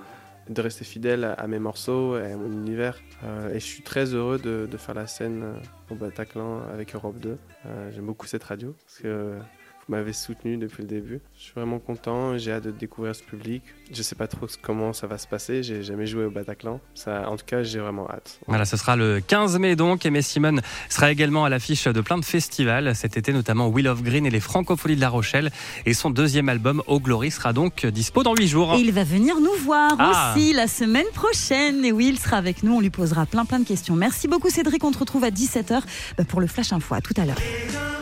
de 0.50 0.62
rester 0.62 0.86
fidèle 0.86 1.36
à, 1.38 1.48
mes 1.48 1.60
morceaux 1.60 2.18
et 2.18 2.32
à 2.32 2.38
mon 2.38 2.52
univers. 2.52 3.00
Euh, 3.24 3.50
et 3.54 3.60
je 3.60 3.66
suis 3.66 3.84
très 3.84 4.14
heureux 4.14 4.38
de, 4.40 4.78
faire 4.78 4.96
la 4.96 5.08
scène 5.08 5.44
euh, 5.44 5.54
au 5.90 5.96
Bataclan 5.96 6.62
avec 6.74 6.94
Europe 6.96 7.20
2. 7.20 7.38
Euh, 7.66 7.92
J'aime 7.94 8.06
beaucoup 8.06 8.28
cette 8.28 8.44
radio 8.44 8.76
parce 8.86 9.00
que 9.00 9.38
m'avez 9.88 10.14
soutenu 10.14 10.58
depuis 10.58 10.82
le 10.82 10.88
début. 10.88 11.20
Je 11.38 11.44
suis 11.44 11.54
vraiment 11.56 11.80
content, 11.80 12.38
j'ai 12.38 12.52
hâte 12.52 12.64
de 12.64 12.72
découvrir 12.72 13.16
ce 13.16 13.22
public. 13.24 13.62
Je 13.94 14.02
sais 14.02 14.16
pas 14.16 14.28
trop 14.28 14.48
comment 14.62 14.94
ça 14.94 15.06
va 15.06 15.18
se 15.18 15.28
passer, 15.28 15.62
j'ai 15.62 15.84
jamais 15.84 16.08
joué 16.08 16.26
au 16.26 16.32
Bataclan. 16.32 16.80
Ça, 16.96 17.30
en 17.30 17.38
tout 17.38 17.46
cas, 17.46 17.62
j'ai 17.64 17.80
vraiment 17.80 18.10
hâte. 18.10 18.40
Voilà, 18.48 18.66
ce 18.66 18.78
sera 18.78 18.96
le 18.96 19.20
15 19.22 19.60
mai 19.60 19.76
donc. 19.76 20.06
Aimé 20.06 20.22
Simone 20.24 20.62
sera 20.90 21.12
également 21.12 21.46
à 21.46 21.50
l'affiche 21.50 21.86
de 21.86 22.02
plein 22.02 22.18
de 22.18 22.26
festivals 22.26 22.96
cet 22.96 23.16
été, 23.18 23.32
notamment 23.32 23.68
Will 23.68 23.88
of 23.88 24.02
Green 24.02 24.26
et 24.26 24.32
les 24.32 24.40
Francopholies 24.40 24.96
de 24.96 25.02
La 25.02 25.10
Rochelle. 25.10 25.52
Et 25.86 25.94
son 25.94 26.10
deuxième 26.10 26.50
album, 26.50 26.82
Oh 26.88 27.00
Glory, 27.00 27.30
sera 27.32 27.54
donc 27.54 27.86
dispo 27.86 28.24
dans 28.24 28.34
8 28.34 28.48
jours. 28.48 28.74
Et 28.76 28.80
il 28.80 28.92
va 28.92 29.04
venir 29.04 29.40
nous 29.40 29.54
voir 29.64 29.92
Ah. 30.00 30.34
aussi 30.36 30.54
la 30.54 30.68
semaine 30.68 31.06
prochaine. 31.14 31.86
Et 31.86 31.92
oui, 31.92 32.08
il 32.10 32.20
sera 32.20 32.38
avec 32.38 32.64
nous. 32.64 32.76
On 32.76 32.80
lui 32.82 32.90
posera 32.90 33.26
plein 33.26 33.46
plein 33.46 33.60
de 33.60 33.66
questions. 33.68 33.96
Merci 33.96 34.28
beaucoup 34.28 34.50
Cédric. 34.50 34.84
On 34.84 34.92
te 34.92 34.98
retrouve 35.00 35.24
à 35.24 35.30
17h 35.30 35.82
pour 36.28 36.42
le 36.42 36.48
Flash 36.48 36.74
Info. 36.74 36.96
À 36.96 37.02
tout 37.02 37.14
à 37.18 37.26
l'heure. 37.26 37.95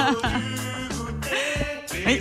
Oui. 2.06 2.20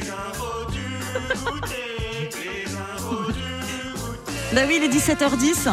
Bah 4.53 4.61
oui, 4.67 4.75
il 4.77 4.83
est 4.83 4.89
17h10. 4.89 5.69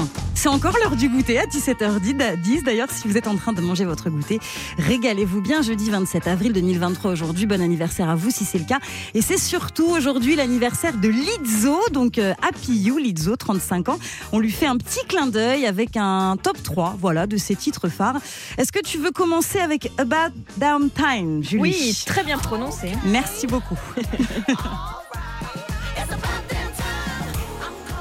C'est 0.47 0.53
encore 0.53 0.77
l'heure 0.81 0.95
du 0.95 1.09
goûter 1.09 1.41
à 1.41 1.47
17h10. 1.47 2.63
D'ailleurs, 2.63 2.89
si 2.89 3.09
vous 3.09 3.19
êtes 3.19 3.27
en 3.27 3.35
train 3.35 3.53
de 3.53 3.61
manger 3.61 3.85
votre 3.85 4.11
goûter, 4.11 4.39
régalez-vous 4.79 5.41
bien. 5.41 5.61
Jeudi 5.61 5.91
27 5.91 6.29
avril 6.29 6.53
2023 6.53 7.11
aujourd'hui. 7.11 7.47
Bon 7.47 7.61
anniversaire 7.61 8.09
à 8.09 8.15
vous 8.15 8.31
si 8.31 8.45
c'est 8.45 8.59
le 8.61 8.65
cas. 8.65 8.79
Et 9.15 9.23
c'est 9.23 9.39
surtout 9.39 9.87
aujourd'hui 9.87 10.37
l'anniversaire 10.37 10.99
de 10.99 11.09
Lizzo. 11.09 11.77
Donc 11.91 12.19
euh, 12.19 12.33
Happy 12.43 12.77
You, 12.77 12.97
Lizzo, 12.97 13.35
35 13.35 13.89
ans. 13.89 13.99
On 14.31 14.39
lui 14.39 14.53
fait 14.53 14.67
un 14.67 14.77
petit 14.77 15.05
clin 15.09 15.27
d'œil 15.27 15.67
avec 15.67 15.97
un 15.97 16.37
top 16.41 16.63
3 16.63 16.95
voilà, 16.97 17.27
de 17.27 17.39
ses 17.39 17.57
titres 17.57 17.89
phares. 17.89 18.21
Est-ce 18.57 18.71
que 18.71 18.79
tu 18.85 18.99
veux 18.99 19.11
commencer 19.11 19.59
avec 19.59 19.91
About 19.99 20.33
Down 20.59 20.91
Time, 20.91 21.43
Julie? 21.43 21.61
Oui, 21.61 22.03
très 22.07 22.23
bien 22.23 22.39
prononcé. 22.39 22.93
Merci 23.05 23.49
beaucoup. 23.49 23.81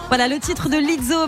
Voilà 0.08 0.28
le 0.28 0.40
titre 0.40 0.70
de 0.70 0.78
Lizzo 0.78 1.26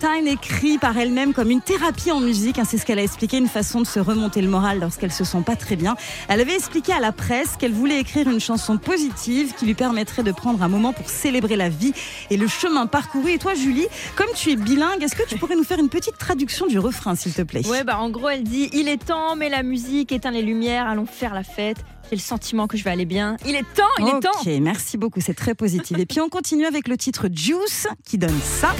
Time 0.00 0.26
écrit 0.26 0.78
par 0.78 0.98
elle-même 0.98 1.32
comme 1.32 1.50
une 1.50 1.60
thérapie 1.60 2.10
en 2.10 2.20
musique. 2.20 2.58
hein, 2.58 2.64
c'est 2.66 2.76
ce 2.76 2.84
qu'elle 2.84 2.98
a 2.98 3.02
expliqué, 3.02 3.38
une 3.38 3.46
façon 3.46 3.80
de 3.80 3.86
se 3.86 4.00
remonter 4.00 4.42
le 4.42 4.48
moral 4.48 4.80
lorsqu'elle 4.80 5.12
se 5.12 5.22
sent 5.22 5.42
pas 5.46 5.54
très 5.54 5.76
bien. 5.76 5.96
Elle 6.28 6.40
avait 6.40 6.54
expliqué 6.56 6.92
à 6.92 6.98
la 6.98 7.12
presse 7.12 7.56
qu'elle 7.56 7.72
voulait 7.72 8.00
écrire 8.00 8.28
une 8.28 8.40
chanson 8.40 8.78
positive 8.78 9.54
qui 9.54 9.64
lui 9.64 9.74
permettrait 9.74 10.24
de 10.24 10.32
prendre 10.32 10.62
un 10.62 10.68
moment 10.68 10.92
pour 10.92 11.08
célébrer 11.08 11.54
la 11.56 11.68
vie 11.68 11.92
et 12.30 12.36
le 12.36 12.48
chemin 12.48 12.86
parcouru. 12.86 13.30
Et 13.30 13.38
toi, 13.38 13.54
Julie, 13.54 13.86
comme 14.16 14.28
tu 14.34 14.50
es 14.50 14.56
bilingue, 14.56 15.02
est-ce 15.02 15.14
que 15.14 15.26
tu 15.26 15.38
pourrais 15.38 15.56
nous 15.56 15.64
faire 15.64 15.78
une 15.78 15.88
petite 15.88 16.18
traduction 16.18 16.66
du 16.66 16.80
refrain, 16.80 17.14
s'il 17.14 17.32
te 17.32 17.42
plaît? 17.42 17.66
Ouais, 17.68 17.84
bah 17.84 17.98
en 18.00 18.10
gros, 18.10 18.28
elle 18.28 18.42
dit 18.42 18.68
Il 18.72 18.88
est 18.88 19.02
temps, 19.02 19.36
mets 19.36 19.50
la 19.50 19.62
musique, 19.62 20.10
éteins 20.10 20.32
les 20.32 20.42
lumières, 20.42 20.88
allons 20.88 21.06
faire 21.06 21.32
la 21.32 21.44
fête. 21.44 21.78
J'ai 22.10 22.16
le 22.16 22.22
sentiment 22.22 22.66
que 22.66 22.76
je 22.76 22.84
vais 22.84 22.90
aller 22.90 23.04
bien. 23.04 23.36
Il 23.44 23.56
est 23.56 23.64
temps, 23.74 23.82
il 23.98 24.06
est 24.06 24.20
temps. 24.20 24.40
Ok, 24.40 24.46
merci 24.60 24.96
beaucoup, 24.96 25.20
c'est 25.20 25.34
très 25.34 25.54
positif. 25.54 25.98
Et 25.98 26.06
puis 26.06 26.20
on 26.20 26.28
continue 26.28 26.64
avec 26.64 26.86
le 26.88 26.96
titre 26.96 27.28
Juice 27.32 27.88
qui 28.04 28.16
donne 28.16 28.38
ça. 28.42 28.74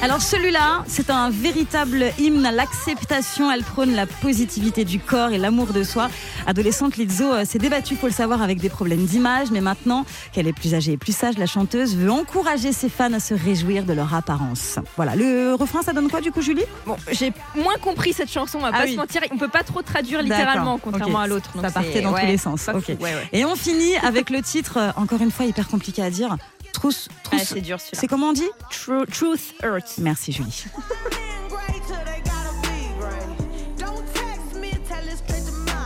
Alors 0.00 0.22
celui-là, 0.22 0.84
c'est 0.86 1.10
un 1.10 1.28
véritable 1.28 2.12
hymne 2.20 2.46
à 2.46 2.52
l'acceptation. 2.52 3.50
Elle 3.50 3.64
prône 3.64 3.94
la 3.96 4.06
positivité 4.06 4.84
du 4.84 5.00
corps 5.00 5.30
et 5.30 5.38
l'amour 5.38 5.72
de 5.72 5.82
soi. 5.82 6.08
Adolescente, 6.46 6.96
Lizzo 6.96 7.24
euh, 7.32 7.44
s'est 7.44 7.58
débattue, 7.58 7.96
faut 7.96 8.06
le 8.06 8.12
savoir, 8.12 8.40
avec 8.40 8.60
des 8.60 8.68
problèmes 8.68 9.04
d'image, 9.04 9.50
mais 9.50 9.60
maintenant 9.60 10.06
qu'elle 10.32 10.46
est 10.46 10.52
plus 10.52 10.74
âgée 10.74 10.92
et 10.92 10.96
plus 10.96 11.14
sage, 11.16 11.36
la 11.36 11.46
chanteuse 11.46 11.96
veut 11.96 12.12
encourager 12.12 12.70
ses 12.72 12.88
fans 12.88 13.12
à 13.12 13.18
se 13.18 13.34
réjouir 13.34 13.82
de 13.84 13.92
leur 13.92 14.14
apparence. 14.14 14.78
Voilà, 14.94 15.16
le 15.16 15.54
refrain, 15.54 15.82
ça 15.82 15.92
donne 15.92 16.08
quoi 16.08 16.20
du 16.20 16.30
coup, 16.30 16.42
Julie? 16.42 16.64
Bon, 16.86 16.96
j'ai 17.10 17.32
moins 17.56 17.74
compris 17.82 18.12
cette 18.12 18.30
chanson, 18.30 18.58
on 18.58 18.62
va 18.62 18.70
Ah 18.72 18.78
pas 18.78 18.84
oui. 18.84 18.92
se 18.92 18.98
mentir. 18.98 19.20
On 19.32 19.36
peut 19.36 19.48
pas 19.48 19.64
trop 19.64 19.82
traduire 19.82 20.22
littéralement, 20.22 20.78
contrairement 20.78 21.18
à 21.20 21.26
l'autre. 21.26 21.50
Ça 21.60 21.72
partait 21.72 22.02
dans 22.02 22.12
tous 22.14 22.24
les 22.26 22.38
sens. 22.38 22.66
pas 22.66 22.76
ok. 22.76 22.84
fou, 22.84 22.92
ouais, 22.92 23.14
ouais. 23.14 23.28
Et 23.32 23.44
on 23.44 23.56
finit 23.56 23.96
avec 23.96 24.30
le 24.30 24.42
titre, 24.42 24.76
euh, 24.78 24.90
encore 24.94 25.20
une 25.20 25.32
fois, 25.32 25.44
hyper 25.44 25.66
compliqué 25.66 26.02
à 26.02 26.10
dire. 26.10 26.36
Trousse, 26.72 27.08
Ouais, 27.08 27.38
trousse. 27.38 27.48
c'est 27.54 27.60
dur 27.60 27.78
c'est 27.80 28.06
comment 28.06 28.28
on 28.28 28.32
dit? 28.32 28.48
Tru- 28.70 29.06
Truth 29.10 29.54
Hurts. 29.62 29.98
Merci 29.98 30.32
Julie. 30.32 30.64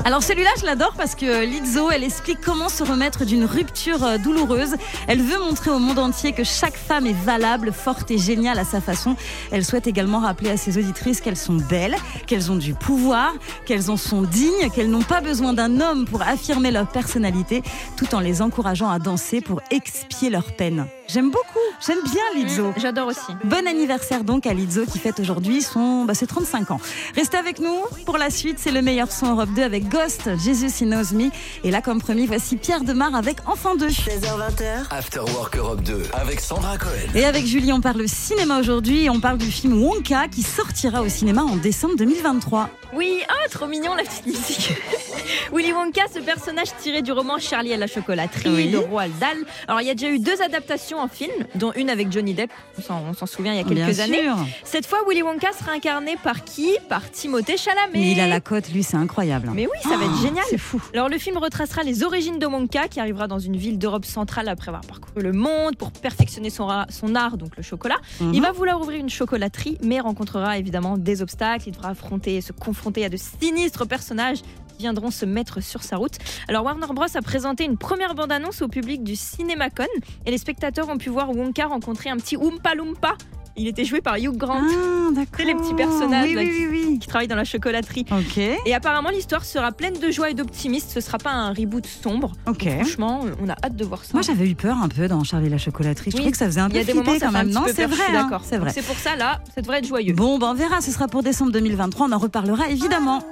Alors 0.04 0.24
celui-là, 0.24 0.50
je 0.58 0.64
l'adore 0.66 0.94
parce 0.96 1.14
que 1.14 1.44
Lizzo, 1.44 1.88
elle 1.92 2.02
explique 2.02 2.40
comment 2.44 2.68
se 2.68 2.82
remettre 2.82 3.24
d'une 3.24 3.44
rupture 3.44 4.02
euh, 4.02 4.18
douloureuse. 4.18 4.74
Elle 5.06 5.22
veut 5.22 5.38
montrer 5.38 5.70
au 5.70 5.78
monde 5.78 6.00
entier 6.00 6.32
que 6.32 6.42
chaque 6.42 6.76
femme 6.76 7.06
est 7.06 7.12
valable, 7.24 7.72
forte 7.72 8.10
et 8.10 8.18
géniale 8.18 8.58
à 8.58 8.64
sa 8.64 8.80
façon. 8.80 9.14
Elle 9.52 9.64
souhaite 9.64 9.86
également 9.86 10.18
rappeler 10.18 10.50
à 10.50 10.56
ses 10.56 10.76
auditrices 10.76 11.20
qu'elles 11.20 11.36
sont 11.36 11.54
belles, 11.54 11.94
qu'elles 12.26 12.50
ont 12.50 12.56
du 12.56 12.74
pouvoir, 12.74 13.32
qu'elles 13.64 13.92
en 13.92 13.96
sont 13.96 14.22
dignes, 14.22 14.70
qu'elles 14.74 14.90
n'ont 14.90 15.02
pas 15.02 15.20
besoin 15.20 15.52
d'un 15.52 15.80
homme 15.80 16.04
pour 16.04 16.22
affirmer 16.22 16.72
leur 16.72 16.88
personnalité, 16.88 17.62
tout 17.96 18.12
en 18.16 18.20
les 18.20 18.42
encourageant 18.42 18.90
à 18.90 18.98
danser 18.98 19.40
pour 19.40 19.60
expier 19.70 20.30
leur 20.30 20.52
peine. 20.52 20.88
J'aime 21.08 21.30
beaucoup, 21.30 21.58
j'aime 21.86 21.98
bien 22.04 22.22
Lizzo. 22.34 22.68
Mm, 22.68 22.74
J'adore 22.78 23.08
aussi. 23.08 23.32
Bon 23.44 23.66
anniversaire 23.66 24.24
donc 24.24 24.46
à 24.46 24.54
Lizzo 24.54 24.86
qui 24.86 24.98
fête 24.98 25.20
aujourd'hui 25.20 25.60
son 25.60 26.06
bah, 26.06 26.14
ses 26.14 26.26
35 26.26 26.70
ans. 26.70 26.80
Restez 27.14 27.36
avec 27.36 27.58
nous 27.58 27.82
pour 28.06 28.16
la 28.16 28.30
suite, 28.30 28.58
c'est 28.58 28.70
le 28.70 28.80
meilleur 28.80 29.12
son 29.12 29.26
Europe 29.32 29.50
2 29.54 29.62
avec 29.62 29.88
Ghost, 29.92 30.30
Jesus 30.42 30.82
He 30.82 30.86
Knows 30.86 31.12
Me. 31.14 31.28
Et 31.64 31.70
là 31.70 31.82
comme 31.82 32.00
promis, 32.00 32.26
voici 32.26 32.56
Pierre 32.56 32.82
Demar 32.82 33.14
avec 33.14 33.36
Enfant 33.46 33.74
2. 33.74 33.88
16h20h, 33.88 34.86
After 34.90 35.20
Work 35.20 35.56
Europe 35.58 35.82
2 35.82 36.02
avec 36.14 36.40
Sandra 36.40 36.78
Cohen. 36.78 36.90
Et 37.14 37.24
avec 37.26 37.44
Julie, 37.44 37.72
on 37.74 37.80
parle 37.82 38.08
cinéma 38.08 38.58
aujourd'hui 38.58 39.04
et 39.04 39.10
on 39.10 39.20
parle 39.20 39.36
du 39.38 39.50
film 39.50 39.82
Wonka 39.82 40.28
qui 40.28 40.42
sortira 40.42 41.02
au 41.02 41.08
cinéma 41.10 41.42
en 41.42 41.56
décembre 41.56 41.96
2023. 41.96 42.70
Oui, 42.94 43.20
ah, 43.28 43.48
trop 43.50 43.66
mignon 43.66 43.94
la 43.94 44.02
petite 44.04 44.26
musique. 44.26 44.72
Willy 45.52 45.72
Wonka, 45.72 46.02
ce 46.14 46.20
personnage 46.20 46.68
tiré 46.82 47.02
du 47.02 47.12
roman 47.12 47.38
Charlie 47.38 47.72
et 47.72 47.76
la 47.76 47.86
chocolaterie 47.86 48.48
Oui. 48.50 48.70
de 48.70 48.76
Roald 48.78 49.12
Dahl. 49.18 49.36
Alors, 49.68 49.80
il 49.82 49.86
y 49.86 49.90
a 49.90 49.94
déjà 49.94 50.10
eu 50.10 50.18
deux 50.18 50.40
adaptations 50.42 50.98
en 51.00 51.08
film, 51.08 51.32
dont 51.54 51.72
une 51.74 51.90
avec 51.90 52.10
Johnny 52.12 52.32
Depp, 52.34 52.50
on 52.78 52.82
s'en- 52.82 53.02
on 53.10 53.14
s'en 53.14 53.26
souvient 53.26 53.52
il 53.52 53.56
y 53.56 53.60
a 53.60 53.64
quelques 53.64 53.94
Bien 53.94 54.04
années. 54.04 54.22
sûr. 54.22 54.36
Cette 54.64 54.86
fois, 54.86 55.00
Willy 55.08 55.22
Wonka 55.22 55.52
sera 55.58 55.72
incarné 55.72 56.16
par 56.22 56.44
qui? 56.44 56.76
Par 56.88 57.10
Timothée 57.10 57.56
Chalamet. 57.56 57.90
Mais 57.94 58.12
il 58.12 58.20
a 58.20 58.26
la 58.26 58.40
cote, 58.40 58.68
lui, 58.72 58.82
c'est 58.82 58.96
incroyable. 58.96 59.50
Mais 59.54 59.66
oui, 59.66 59.81
ça 59.82 59.96
va 59.96 60.04
être 60.04 60.12
Oh, 60.12 60.22
génial. 60.22 60.44
C'est 60.48 60.58
fou. 60.58 60.82
Alors 60.92 61.08
le 61.08 61.18
film 61.18 61.36
retracera 61.38 61.82
les 61.82 62.02
origines 62.04 62.38
de 62.38 62.46
Wonka 62.46 62.88
qui 62.88 63.00
arrivera 63.00 63.26
dans 63.26 63.38
une 63.38 63.56
ville 63.56 63.78
d'Europe 63.78 64.04
centrale 64.04 64.48
après 64.48 64.68
avoir 64.68 64.82
parcouru 64.82 65.22
le 65.22 65.32
monde 65.32 65.76
pour 65.76 65.90
perfectionner 65.92 66.50
son, 66.50 66.68
art, 66.68 67.36
donc 67.36 67.56
le 67.56 67.62
chocolat. 67.62 67.96
Mhm. 68.20 68.34
Il 68.34 68.42
va 68.42 68.52
vouloir 68.52 68.80
ouvrir 68.80 69.00
une 69.00 69.10
chocolaterie 69.10 69.78
mais 69.82 70.00
rencontrera 70.00 70.58
évidemment 70.58 70.98
des 70.98 71.22
obstacles. 71.22 71.68
Il 71.68 71.72
devra 71.72 71.90
affronter 71.90 72.36
et 72.36 72.40
se 72.40 72.52
confronter 72.52 73.04
à 73.04 73.08
de 73.08 73.16
sinistres 73.16 73.86
personnages 73.86 74.42
qui 74.42 74.78
viendront 74.78 75.10
se 75.10 75.24
mettre 75.24 75.62
sur 75.62 75.82
sa 75.82 75.96
route. 75.96 76.18
Alors 76.48 76.64
Warner 76.64 76.86
Bros 76.88 77.04
a 77.14 77.22
présenté 77.22 77.64
une 77.64 77.76
première 77.76 78.14
bande-annonce 78.14 78.62
au 78.62 78.68
public 78.68 79.02
du 79.02 79.16
CinemaCon 79.16 79.86
et 80.26 80.30
les 80.30 80.38
spectateurs 80.38 80.88
ont 80.88 80.98
pu 80.98 81.10
voir 81.10 81.30
Wonka 81.30 81.66
rencontrer 81.66 82.10
un 82.10 82.16
petit 82.16 82.36
Oompa 82.36 82.74
Loompa. 82.74 83.16
Il 83.56 83.68
était 83.68 83.84
joué 83.84 84.00
par 84.00 84.16
Hugh 84.16 84.34
Grant 84.36 84.60
Ah, 84.62 85.10
d'accord. 85.14 85.34
C'est 85.36 85.44
les 85.44 85.54
petits 85.54 85.74
personnages, 85.74 86.28
Oui, 86.28 86.34
là, 86.34 86.40
oui, 86.42 86.48
qui- 86.50 86.66
oui, 86.68 86.84
oui. 86.88 86.98
qui 86.98 87.06
travaille 87.06 87.28
dans 87.28 87.36
la 87.36 87.44
chocolaterie. 87.44 88.06
Ok, 88.10 88.38
Et 88.38 88.74
apparemment, 88.74 89.10
l'histoire 89.10 89.44
sera 89.44 89.72
pleine 89.72 89.92
de 89.98 90.10
joie 90.10 90.30
et 90.30 90.34
d'optimisme. 90.34 90.88
Ce 90.88 91.00
sera 91.00 91.18
pas 91.18 91.30
un 91.32 91.52
reboot 91.52 91.86
sombre. 91.86 92.32
ok. 92.46 92.66
Franchement, 92.80 93.20
on 93.42 93.48
a 93.48 93.52
hâte 93.62 93.76
de 93.76 93.84
voir 93.84 94.04
ça. 94.04 94.10
Moi, 94.14 94.22
j'avais 94.22 94.48
eu 94.48 94.54
peur 94.54 94.78
un 94.82 94.88
peu 94.88 95.06
dans 95.08 95.22
Charlie 95.24 95.50
la 95.50 95.58
chocolaterie. 95.58 96.10
Je 96.10 96.16
Oui. 96.16 96.20
trouvais 96.22 96.32
que 96.32 96.38
ça 96.38 96.46
faisait 96.46 96.60
un 96.60 96.68
Il 96.68 96.76
y 96.76 96.78
peu 96.78 96.80
a 96.80 96.84
des 96.84 96.94
moments, 96.94 97.04
flipper 97.10 97.18
ça 97.20 97.26
quand 97.26 97.32
même. 97.32 97.50
Non, 97.50 97.64
c'est 97.66 97.86
vrai. 97.86 98.04
hein, 98.08 98.22
d'accord. 98.22 98.42
C'est 98.44 98.56
vrai. 98.58 98.70
C'est 98.74 98.82
pour 98.86 98.96
ça, 98.96 99.16
là, 99.16 99.40
ça 99.54 99.60
devrait 99.60 99.78
être 99.80 99.86
joyeux. 99.86 100.14
Bon, 100.14 100.38
ben 100.38 100.48
on 100.50 100.54
verra, 100.54 100.80
ce 100.80 100.90
sera 100.90 101.06
pour 101.06 101.22
décembre 101.22 101.52
2023, 101.52 102.06
on 102.08 102.12
en 102.12 102.18
reparlera 102.18 102.68
évidemment. 102.70 103.22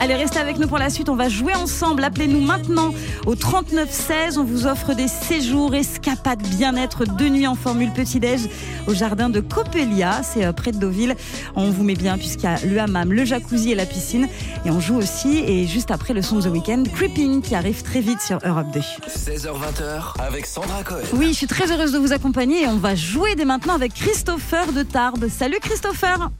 Allez, 0.00 0.14
restez 0.14 0.38
avec 0.40 0.58
nous 0.58 0.66
pour 0.66 0.78
la 0.78 0.90
suite, 0.90 1.08
on 1.08 1.14
va 1.14 1.28
jouer 1.28 1.54
ensemble. 1.54 2.02
Appelez-nous 2.02 2.40
maintenant 2.40 2.92
au 3.26 3.34
3916, 3.34 4.38
on 4.38 4.44
vous 4.44 4.66
offre 4.66 4.94
des 4.94 5.06
séjours, 5.06 5.74
escapades, 5.74 6.42
bien-être, 6.42 7.04
deux 7.04 7.28
nuits 7.28 7.46
en 7.46 7.54
formule 7.54 7.92
petit-déj 7.92 8.48
au 8.88 8.94
jardin 8.94 9.30
de 9.30 9.40
Coppelia, 9.40 10.22
c'est 10.22 10.44
euh, 10.44 10.52
près 10.52 10.72
de 10.72 10.78
Deauville. 10.78 11.14
On 11.54 11.70
vous 11.70 11.84
met 11.84 11.94
bien 11.94 12.18
puisqu'il 12.18 12.44
y 12.44 12.46
a 12.46 12.58
le 12.64 12.78
hammam, 12.80 13.12
le 13.12 13.24
jacuzzi 13.24 13.72
et 13.72 13.74
la 13.74 13.86
piscine. 13.86 14.28
Et 14.64 14.70
on 14.70 14.80
joue 14.80 14.96
aussi, 14.96 15.38
et 15.38 15.66
juste 15.66 15.90
après 15.90 16.14
le 16.14 16.22
son 16.22 16.36
de 16.36 16.42
The 16.42 16.46
Weekend, 16.46 16.90
Creeping 16.90 17.42
qui 17.42 17.54
arrive 17.54 17.82
très 17.82 18.00
vite 18.00 18.20
sur 18.20 18.38
Europe 18.44 18.66
2. 18.72 18.80
16h20h 19.08 20.20
avec 20.20 20.46
Sandra 20.46 20.82
Cohen. 20.82 21.02
Oui, 21.14 21.28
je 21.28 21.34
suis 21.34 21.46
très 21.46 21.70
heureuse 21.70 21.92
de 21.92 21.98
vous 21.98 22.12
accompagner 22.12 22.62
et 22.62 22.66
on 22.66 22.78
va 22.78 22.94
jouer 22.94 23.34
dès 23.34 23.44
maintenant 23.44 23.74
avec 23.74 23.94
Christopher 23.94 24.72
de 24.72 24.82
Tarbes. 24.82 25.28
Salut 25.28 25.58
Christopher 25.60 26.30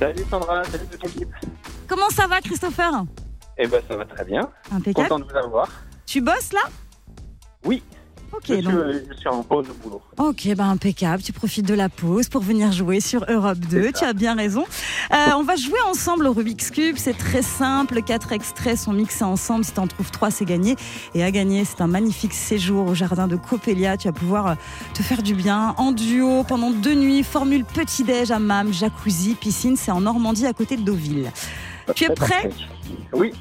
Salut 0.00 0.24
Sandra, 0.30 0.64
salut 0.64 0.86
toute 0.90 1.02
l'équipe. 1.04 1.28
Comment 1.88 2.10
ça 2.10 2.26
va 2.26 2.40
Christopher 2.40 3.04
Eh 3.58 3.66
ben 3.66 3.80
ça 3.88 3.96
va 3.96 4.04
très 4.04 4.24
bien. 4.24 4.48
Impeccable. 4.72 5.08
Content 5.08 5.24
de 5.24 5.30
vous 5.30 5.36
avoir. 5.36 5.68
Tu 6.06 6.20
bosses 6.20 6.52
là 6.52 6.60
Oui. 7.64 7.82
Ok, 8.36 8.42
je, 8.48 8.54
suis, 8.54 8.62
donc, 8.62 8.74
euh, 8.74 9.00
je 9.12 9.16
suis 9.16 9.28
en 9.28 9.44
pause 9.44 9.68
de 9.68 9.72
boulot. 9.74 10.02
ok, 10.18 10.54
bah 10.56 10.64
impeccable. 10.64 11.22
Tu 11.22 11.32
profites 11.32 11.66
de 11.66 11.74
la 11.74 11.88
pause 11.88 12.28
pour 12.28 12.42
venir 12.42 12.72
jouer 12.72 12.98
sur 12.98 13.24
Europe 13.28 13.58
2. 13.58 13.68
C'est 13.68 13.84
ça. 13.84 13.92
Tu 13.92 14.04
as 14.06 14.12
bien 14.12 14.34
raison. 14.34 14.64
Euh, 15.12 15.16
on 15.36 15.44
va 15.44 15.54
jouer 15.54 15.78
ensemble 15.88 16.26
au 16.26 16.32
Rubik's 16.32 16.72
Cube. 16.72 16.96
C'est 16.98 17.16
très 17.16 17.42
simple. 17.42 18.02
Quatre 18.02 18.32
extraits 18.32 18.76
sont 18.76 18.92
mixés 18.92 19.22
ensemble. 19.22 19.64
Si 19.64 19.72
tu 19.72 19.78
en 19.78 19.86
trouves 19.86 20.10
trois, 20.10 20.32
c'est 20.32 20.44
gagné. 20.46 20.74
Et 21.14 21.22
à 21.22 21.30
gagner, 21.30 21.64
c'est 21.64 21.80
un 21.80 21.86
magnifique 21.86 22.34
séjour 22.34 22.88
au 22.88 22.94
jardin 22.94 23.28
de 23.28 23.36
Coppelia. 23.36 23.96
Tu 23.96 24.08
vas 24.08 24.12
pouvoir 24.12 24.46
euh, 24.48 24.54
te 24.94 25.02
faire 25.04 25.22
du 25.22 25.34
bien 25.34 25.74
en 25.78 25.92
duo 25.92 26.42
pendant 26.42 26.70
deux 26.70 26.94
nuits. 26.94 27.22
Formule 27.22 27.64
petit-déj, 27.64 28.32
hammam, 28.32 28.72
jacuzzi, 28.72 29.36
piscine. 29.36 29.76
C'est 29.76 29.92
en 29.92 30.00
Normandie 30.00 30.46
à 30.46 30.52
côté 30.52 30.76
de 30.76 30.82
Deauville. 30.82 31.30
Tu 31.94 32.04
es 32.04 32.10
prêt. 32.10 32.50
Oui. 33.12 33.32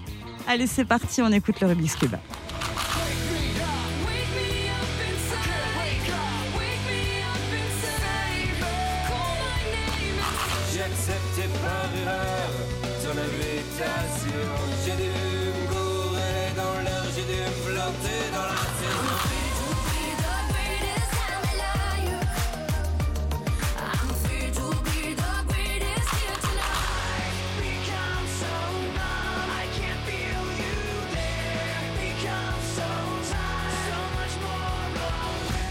Allez, 0.47 0.67
c'est 0.67 0.85
parti. 0.85 1.21
On 1.21 1.31
écoute 1.31 1.59
le 1.61 1.67
Rubik's 1.67 1.95
Cube. 1.95 2.15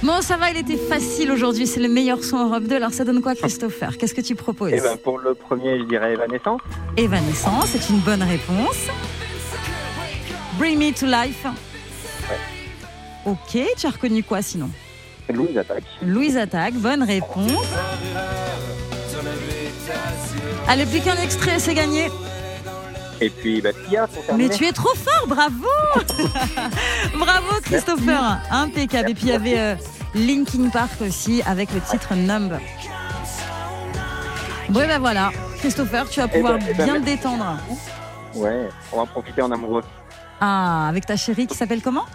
Bon, 0.02 0.21
ça 0.21 0.37
va, 0.37 0.50
il 0.50 0.56
était 0.56 0.76
facile 0.76 1.30
aujourd'hui. 1.30 1.66
C'est 1.66 1.78
le 1.78 1.88
meilleur 1.88 2.25
son 2.25 2.38
Europe 2.49 2.64
2. 2.64 2.75
Alors, 2.75 2.92
ça 2.92 3.04
donne 3.04 3.23
quoi, 3.23 3.37
Christopher? 3.37 3.97
Qu'est-ce 3.99 4.14
que 4.14 4.21
tu 4.21 4.35
proposes? 4.35 4.73
Eh 4.75 4.80
ben 4.80 4.97
pour 4.97 5.18
le 5.18 5.35
premier, 5.35 5.78
je 5.78 5.85
dirais 5.85 6.14
Evanescence. 6.14 6.61
Evanescence, 6.97 7.66
c'est 7.66 7.88
une 7.88 8.00
bonne 8.00 8.23
réponse. 8.23 8.88
Bring 10.59 10.76
Me 10.78 10.92
to 10.92 11.06
Life. 11.06 11.47
Ok, 13.25 13.64
tu 13.78 13.87
as 13.87 13.90
reconnu 13.90 14.25
quoi 14.25 14.42
sinon? 14.42 14.71
Louise 15.32 15.56
attaque. 15.56 15.85
Louise 16.02 16.37
Attaque, 16.37 16.75
bonne 16.75 17.04
réponse. 17.04 17.52
Allez, 20.66 20.85
plus 20.85 21.00
qu'un 21.00 21.16
extrait, 21.23 21.61
c'est 21.61 21.75
gagné. 21.75 22.09
Et 23.23 23.31
puis 23.31 23.61
bah, 23.61 23.71
pour 24.12 24.25
terminer. 24.25 24.49
Mais 24.49 24.55
tu 24.55 24.64
es 24.64 24.73
trop 24.73 24.95
fort, 24.97 25.26
bravo 25.29 25.69
Bravo, 27.19 27.61
Christopher 27.62 28.41
Impeccable. 28.50 29.11
Et 29.11 29.14
puis, 29.14 29.26
il 29.26 29.29
y 29.29 29.33
avait 29.33 29.59
euh, 29.59 29.75
Linkin 30.14 30.71
Park 30.71 31.00
aussi 31.00 31.41
avec 31.47 31.73
le 31.73 31.81
titre 31.81 32.14
Numb. 32.17 32.59
Bon, 34.71 34.81
et 34.81 34.87
ben 34.88 34.99
voilà. 34.99 35.31
Christopher, 35.59 36.09
tu 36.09 36.19
vas 36.19 36.26
pouvoir 36.26 36.59
ben, 36.59 36.67
eh 36.71 36.75
ben, 36.75 36.85
bien 36.85 37.00
te 37.00 37.05
détendre. 37.05 37.59
Ouais, 38.35 38.69
on 38.93 38.99
va 38.99 39.07
profiter 39.07 39.43
en 39.43 39.52
amoureux. 39.52 39.85
Ah, 40.41 40.88
avec 40.88 41.07
ta 41.07 41.17
chérie 41.17 41.47
qui 41.47 41.55
s'appelle 41.55 41.83
comment? 41.83 42.07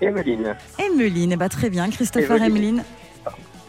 Emeline. 0.00 0.56
Emeline. 0.78 1.32
Eh 1.32 1.36
ben, 1.36 1.48
très 1.48 1.68
bien, 1.68 1.90
Christopher 1.90 2.36
Emeline. 2.36 2.46
Emeline. 2.46 2.84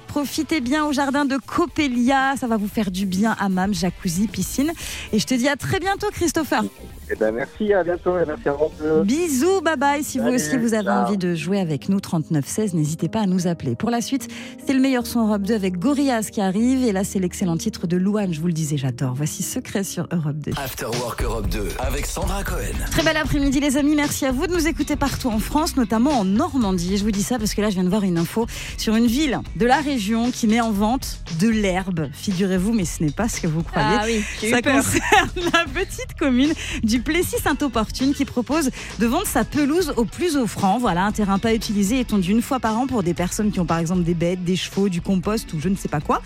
Profitez 0.09 0.59
bien 0.59 0.85
au 0.85 0.91
jardin 0.91 1.23
de 1.23 1.37
Coppelia, 1.37 2.33
ça 2.35 2.47
va 2.47 2.57
vous 2.57 2.67
faire 2.67 2.89
du 2.89 3.05
bien, 3.05 3.35
hammam, 3.39 3.75
jacuzzi, 3.75 4.27
piscine. 4.27 4.71
Et 5.13 5.19
je 5.19 5.25
te 5.27 5.35
dis 5.35 5.47
à 5.47 5.55
très 5.55 5.79
bientôt, 5.79 6.07
Christopher. 6.11 6.63
Eh 7.11 7.15
ben, 7.15 7.31
merci, 7.33 7.73
à 7.73 7.83
bientôt 7.83 8.17
et 8.19 8.23
merci 8.25 8.47
à 8.49 8.53
vous. 8.53 8.71
deux. 8.79 9.03
Bisous, 9.03 9.61
bye 9.61 9.75
bye. 9.77 10.03
Si 10.03 10.19
vous 10.19 10.27
aussi 10.27 10.57
vous 10.57 10.73
avez 10.75 10.83
ciao. 10.85 11.05
envie 11.07 11.17
de 11.17 11.33
jouer 11.33 11.59
avec 11.59 11.89
nous, 11.89 11.99
3916, 11.99 12.75
n'hésitez 12.75 13.09
pas 13.09 13.21
à 13.21 13.25
nous 13.25 13.47
appeler. 13.47 13.75
Pour 13.75 13.89
la 13.89 14.01
suite, 14.01 14.27
c'est 14.65 14.73
le 14.73 14.79
meilleur 14.79 15.07
son 15.07 15.25
Europe 15.27 15.41
2 15.41 15.55
avec 15.55 15.79
Gorillaz 15.79 16.29
qui 16.31 16.39
arrive. 16.41 16.83
Et 16.85 16.91
là, 16.91 17.03
c'est 17.03 17.17
l'excellent 17.19 17.57
titre 17.57 17.87
de 17.87 17.97
Louane. 17.97 18.33
Je 18.33 18.39
vous 18.39 18.47
le 18.47 18.53
disais, 18.53 18.77
j'adore. 18.77 19.13
Voici 19.15 19.41
Secret 19.41 19.83
sur 19.83 20.07
Europe 20.11 20.37
2. 20.37 20.51
After 20.57 20.85
Work 20.85 21.23
Europe 21.23 21.47
2 21.49 21.67
avec 21.79 22.05
Sandra 22.05 22.43
Cohen. 22.43 22.59
Très 22.91 23.03
bel 23.03 23.17
après-midi 23.17 23.59
les 23.59 23.77
amis, 23.77 23.95
merci 23.95 24.25
à 24.25 24.31
vous 24.31 24.45
de 24.45 24.53
nous 24.53 24.67
écouter 24.67 24.95
partout 24.95 25.29
en 25.29 25.39
France, 25.39 25.75
notamment 25.77 26.11
en 26.11 26.25
Normandie. 26.25 26.97
Je 26.97 27.03
vous 27.03 27.11
dis 27.11 27.23
ça 27.23 27.39
parce 27.39 27.53
que 27.55 27.61
là 27.61 27.69
je 27.69 27.75
viens 27.75 27.83
de 27.83 27.89
voir 27.89 28.03
une 28.03 28.17
info 28.17 28.45
sur 28.77 28.95
une 28.95 29.07
ville 29.07 29.39
de 29.55 29.65
la 29.65 29.77
région 29.81 30.29
qui 30.31 30.45
met 30.47 30.61
en 30.61 30.71
vente 30.71 31.21
de 31.39 31.47
l'herbe, 31.47 32.09
figurez-vous, 32.13 32.73
mais 32.73 32.85
ce 32.85 33.03
n'est 33.03 33.11
pas 33.11 33.27
ce 33.29 33.41
que 33.41 33.47
vous 33.47 33.63
croyez. 33.63 33.87
Ah 33.99 34.03
oui, 34.05 34.49
Ça 34.49 34.61
peur. 34.61 34.75
concerne 34.75 35.29
la 35.53 35.65
petite 35.73 36.13
commune 36.19 36.53
du 36.83 36.98
Plessis-Saint-Opportune 36.99 38.13
qui 38.13 38.25
propose 38.25 38.69
de 38.99 39.05
vendre 39.05 39.27
sa 39.27 39.43
pelouse 39.43 39.93
au 39.97 40.05
plus 40.05 40.35
offrant. 40.37 40.77
Voilà, 40.77 41.03
un 41.05 41.11
terrain 41.11 41.39
pas 41.39 41.53
utilisé 41.53 41.99
et 41.99 42.05
tondu 42.05 42.31
une 42.31 42.41
fois 42.41 42.59
par 42.59 42.77
an 42.77 42.87
pour 42.87 43.03
des 43.03 43.13
personnes 43.13 43.51
qui 43.51 43.59
ont 43.59 43.65
par 43.65 43.77
exemple 43.79 44.03
des 44.03 44.13
bêtes, 44.13 44.43
des 44.43 44.55
chevaux, 44.55 44.89
du 44.89 45.01
compost 45.01 45.51
ou 45.53 45.59
je 45.59 45.69
ne 45.69 45.75
sais 45.75 45.87
pas 45.89 46.01
quoi, 46.01 46.21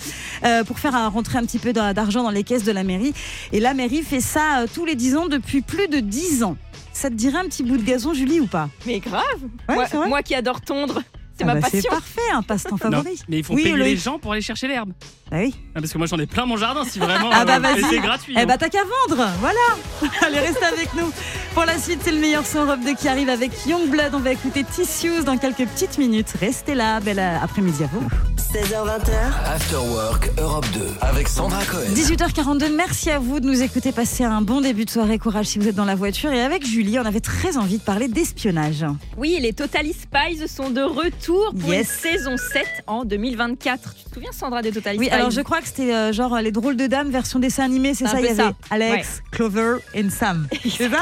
euh, 0.45 0.63
pour 0.63 0.79
faire 0.79 1.11
rentrer 1.11 1.37
un 1.37 1.43
petit 1.45 1.59
peu 1.59 1.73
d'a- 1.73 1.93
d'argent 1.93 2.23
dans 2.23 2.29
les 2.31 2.43
caisses 2.43 2.63
de 2.63 2.71
la 2.71 2.83
mairie. 2.83 3.13
Et 3.51 3.59
la 3.59 3.73
mairie 3.73 4.01
fait 4.03 4.21
ça 4.21 4.59
euh, 4.61 4.67
tous 4.73 4.85
les 4.85 4.95
10 4.95 5.15
ans 5.17 5.27
depuis 5.27 5.61
plus 5.61 5.87
de 5.87 5.99
10 5.99 6.43
ans. 6.43 6.57
Ça 6.91 7.09
te 7.09 7.15
dirait 7.15 7.39
un 7.39 7.45
petit 7.45 7.63
bout 7.63 7.77
de 7.77 7.83
gazon, 7.83 8.13
Julie, 8.13 8.39
ou 8.39 8.45
pas? 8.47 8.69
Mais 8.85 8.99
grave. 8.99 9.23
Ouais, 9.69 9.75
moi, 9.93 10.07
moi 10.07 10.21
qui 10.23 10.35
adore 10.35 10.61
tondre, 10.61 11.01
c'est 11.37 11.43
Ah 11.43 11.47
ma 11.47 11.55
bah, 11.55 11.61
passion. 11.61 11.79
C'est 11.81 11.89
parfait, 11.89 12.21
un 12.33 12.41
passe-temps 12.41 12.77
favori. 12.77 13.19
mais 13.27 13.37
il 13.39 13.43
faut 13.43 13.53
Oui, 13.53 13.63
payer 13.63 13.75
les 13.77 13.97
gens 13.97 14.19
pour 14.19 14.31
aller 14.33 14.41
chercher 14.41 14.67
l'herbe. 14.67 14.91
Ah 15.31 15.37
oui. 15.39 15.55
Ah, 15.75 15.79
Parce 15.81 15.91
que 15.91 15.97
moi 15.97 16.05
j'en 16.07 16.17
ai 16.19 16.25
plein 16.27 16.45
mon 16.45 16.57
jardin 16.57 16.83
si 16.85 16.99
vraiment. 16.99 17.29
Ah 17.31 17.43
bah, 17.45 17.55
euh, 17.55 17.59
vas-y. 17.59 17.83
c'est 17.89 17.99
gratuit. 17.99 18.33
Eh 18.37 18.41
hein. 18.41 18.45
bah 18.45 18.57
t'as 18.57 18.69
qu'à 18.69 18.83
vendre, 18.83 19.27
voilà. 19.39 19.59
Allez, 20.21 20.39
restez 20.39 20.65
avec 20.65 20.93
nous. 20.93 21.11
Pour 21.53 21.65
la 21.65 21.77
suite, 21.79 21.99
c'est 22.03 22.11
le 22.11 22.19
meilleur 22.19 22.45
son 22.45 22.65
Europe 22.65 22.79
2 22.85 22.93
qui 22.95 23.07
arrive 23.07 23.29
avec 23.29 23.51
Youngblood. 23.65 24.13
On 24.13 24.19
va 24.19 24.31
écouter 24.31 24.63
Tissues 24.63 25.23
dans 25.23 25.37
quelques 25.37 25.65
petites 25.67 25.97
minutes. 25.97 26.33
Restez 26.39 26.75
là, 26.75 26.99
bel 26.99 27.19
euh, 27.19 27.37
après-midi 27.41 27.83
à 27.83 27.87
vous. 27.87 28.07
16h20h, 28.53 29.47
After 29.47 29.77
Work 29.77 30.29
Europe 30.39 30.65
2 30.75 30.79
avec 31.01 31.27
Sandra 31.27 31.65
Cohen. 31.65 31.89
18h42, 31.95 32.71
merci 32.75 33.09
à 33.09 33.17
vous 33.17 33.39
de 33.39 33.47
nous 33.47 33.63
écouter. 33.63 33.91
Passez 33.91 34.23
un 34.25 34.41
bon 34.41 34.61
début 34.61 34.85
de 34.85 34.91
soirée. 34.91 35.17
Courage 35.17 35.47
si 35.47 35.57
vous 35.57 35.67
êtes 35.67 35.73
dans 35.75 35.85
la 35.85 35.95
voiture. 35.95 36.31
Et 36.31 36.39
avec 36.39 36.63
Julie, 36.63 36.99
on 36.99 37.05
avait 37.05 37.19
très 37.19 37.57
envie 37.57 37.79
de 37.79 37.83
parler 37.83 38.07
d'espionnage. 38.07 38.85
Oui, 39.17 39.39
les 39.41 39.53
Totally 39.53 39.93
Spies 39.93 40.47
sont 40.47 40.69
de 40.69 40.81
retour 40.83 41.51
pour 41.59 41.73
Yes. 41.73 41.87
une 42.05 42.11
saison 42.11 42.37
7 42.37 42.63
en 42.85 43.05
2024. 43.05 43.95
Tu 43.95 44.03
te 44.03 44.13
souviens, 44.13 44.31
Sandra, 44.31 44.61
des 44.61 44.71
Totally 44.71 44.99
Oui, 44.99 45.07
Spies 45.07 45.15
alors 45.15 45.31
je 45.31 45.41
crois 45.41 45.59
que 45.59 45.67
c'était 45.67 45.91
euh, 45.91 46.13
genre 46.13 46.35
les 46.39 46.51
drôles 46.51 46.77
de 46.77 46.85
dames 46.85 47.09
version 47.09 47.39
dessin 47.39 47.63
animé, 47.63 47.95
c'est 47.95 48.05
ça 48.05 48.19
Il 48.19 48.25
y 48.25 48.27
avait 48.29 48.35
ça. 48.35 48.53
Alex, 48.69 49.23
Clover 49.31 49.77
et 49.95 50.07
Sam. 50.11 50.47
C'est 50.63 50.89
ça? 50.91 50.99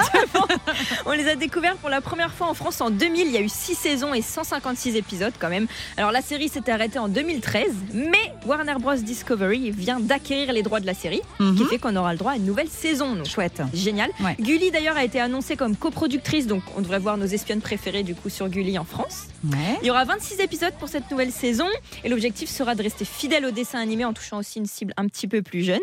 On 1.06 1.12
les 1.12 1.28
a 1.28 1.36
découverts 1.36 1.76
pour 1.76 1.90
la 1.90 2.00
première 2.00 2.32
fois 2.32 2.48
en 2.48 2.54
France 2.54 2.80
en 2.80 2.90
2000. 2.92 3.28
Il 3.28 3.34
y 3.34 3.38
a 3.38 3.42
eu 3.42 3.50
6 3.50 3.76
saisons 3.76 4.14
et 4.14 4.22
156 4.22 4.96
épisodes 4.96 5.34
quand 5.38 5.50
même. 5.50 5.68
Alors 5.98 6.14
la 6.14 6.22
série 6.22 6.48
s'était 6.48 6.72
arrêtée 6.72 6.98
en 7.00 7.10
2013, 7.42 7.74
mais 7.94 8.34
Warner 8.46 8.76
Bros. 8.80 8.96
Discovery 8.96 9.72
vient 9.72 10.00
d'acquérir 10.00 10.54
les 10.54 10.62
droits 10.64 10.80
de 10.80 10.86
la 10.86 10.94
série, 10.94 11.22
ce 11.40 11.54
qui 11.56 11.64
Mhm. 11.64 11.70
fait 11.70 11.78
qu'on 11.80 11.96
aura 11.96 12.12
le 12.14 12.20
droit 12.20 12.34
à 12.34 12.36
une 12.36 12.46
nouvelle 12.46 12.70
saison. 12.70 13.16
Donc, 13.16 13.26
Chouette. 13.26 13.62
Génial. 13.74 14.10
Ouais. 14.24 14.36
Gulli 14.40 14.70
d'ailleurs 14.72 14.96
a 14.98 15.04
été 15.04 15.20
annoncée 15.20 15.56
comme 15.56 15.76
coproductrice, 15.76 16.46
donc 16.48 16.62
on 16.78 16.82
devrait 16.82 17.00
voir 17.00 17.18
nos 17.18 17.26
espionnes 17.26 17.62
préférées 17.62 18.04
du 18.04 18.14
coup 18.16 18.30
sur 18.30 18.48
Gulli 18.48 18.78
en 18.78 18.84
France. 18.86 19.24
Ouais. 19.44 19.58
Il 19.82 19.88
y 19.88 19.92
aura 19.92 20.06
26 20.06 20.40
épisodes 20.40 20.74
pour 20.80 20.88
cette 20.88 21.10
nouvelle 21.10 21.32
saison 21.32 21.66
et 22.04 22.10
l'objectif 22.10 22.48
sera 22.50 22.76
de 22.76 22.84
rester 22.84 23.06
fidèle 23.06 23.46
au 23.46 23.52
dessin 23.52 23.80
animé 23.80 24.06
en 24.06 24.14
touchant 24.14 24.38
aussi 24.38 24.60
une 24.60 24.68
cible 24.68 24.94
un 24.98 25.08
petit 25.08 25.28
peu 25.28 25.42
plus 25.42 25.64
jeune. 25.64 25.80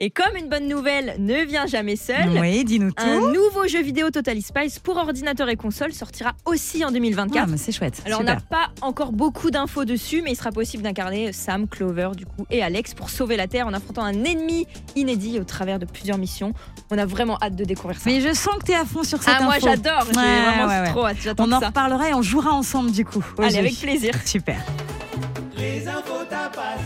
Et 0.00 0.08
comme 0.10 0.34
une 0.36 0.48
bonne 0.48 0.66
nouvelle 0.66 1.16
ne 1.18 1.44
vient 1.44 1.66
jamais 1.66 1.96
seule, 1.96 2.30
Oui, 2.40 2.64
dis-nous 2.64 2.90
un 2.96 3.32
nouveau 3.32 3.68
jeu 3.68 3.82
vidéo 3.82 4.10
Totally 4.10 4.40
Spice 4.42 4.78
pour 4.78 4.96
ordinateur 4.96 5.48
et 5.50 5.56
console 5.56 5.92
sortira 5.92 6.32
aussi 6.46 6.84
en 6.84 6.90
2024. 6.90 7.44
Ah, 7.44 7.46
mais 7.50 7.58
c'est 7.58 7.72
chouette. 7.72 8.02
Alors 8.06 8.20
on 8.20 8.24
n'a 8.24 8.36
pas 8.40 8.70
encore 8.80 9.12
beaucoup 9.12 9.50
d'infos 9.50 9.84
dessus, 9.84 10.22
mais 10.22 10.32
il 10.32 10.36
sera 10.36 10.50
possible 10.52 10.82
d'incarner 10.82 11.01
Sam, 11.32 11.66
Clover 11.68 12.10
du 12.16 12.26
coup 12.26 12.46
et 12.50 12.62
Alex 12.62 12.94
pour 12.94 13.10
sauver 13.10 13.36
la 13.36 13.46
Terre 13.48 13.66
en 13.66 13.72
affrontant 13.72 14.02
un 14.04 14.24
ennemi 14.24 14.66
inédit 14.96 15.38
au 15.40 15.44
travers 15.44 15.78
de 15.78 15.84
plusieurs 15.86 16.18
missions. 16.18 16.52
On 16.90 16.98
a 16.98 17.06
vraiment 17.06 17.38
hâte 17.42 17.56
de 17.56 17.64
découvrir 17.64 17.98
ça. 17.98 18.04
Mais 18.10 18.20
je 18.20 18.32
sens 18.34 18.54
que 18.58 18.64
t'es 18.64 18.74
à 18.74 18.84
fond 18.84 19.02
sur 19.02 19.22
cette 19.22 19.34
ah 19.38 19.42
moi 19.44 19.54
j'adore, 19.60 20.04
j'ai 20.12 20.18
Ouais, 20.18 20.42
vraiment 20.42 20.68
ouais, 20.68 20.80
ouais. 20.80 20.88
trop 20.90 21.06
hâte, 21.06 21.16
j'attends 21.20 21.44
On 21.48 21.52
en 21.52 21.60
ça. 21.60 21.68
reparlera 21.68 22.10
et 22.10 22.14
on 22.14 22.22
jouera 22.22 22.52
ensemble 22.52 22.90
du 22.92 23.04
coup. 23.04 23.24
Allez 23.38 23.56
avec 23.58 23.78
plaisir. 23.80 24.14
Super. 24.24 24.56
Les 25.56 25.86
infos 25.88 26.24
tapas. 26.28 26.76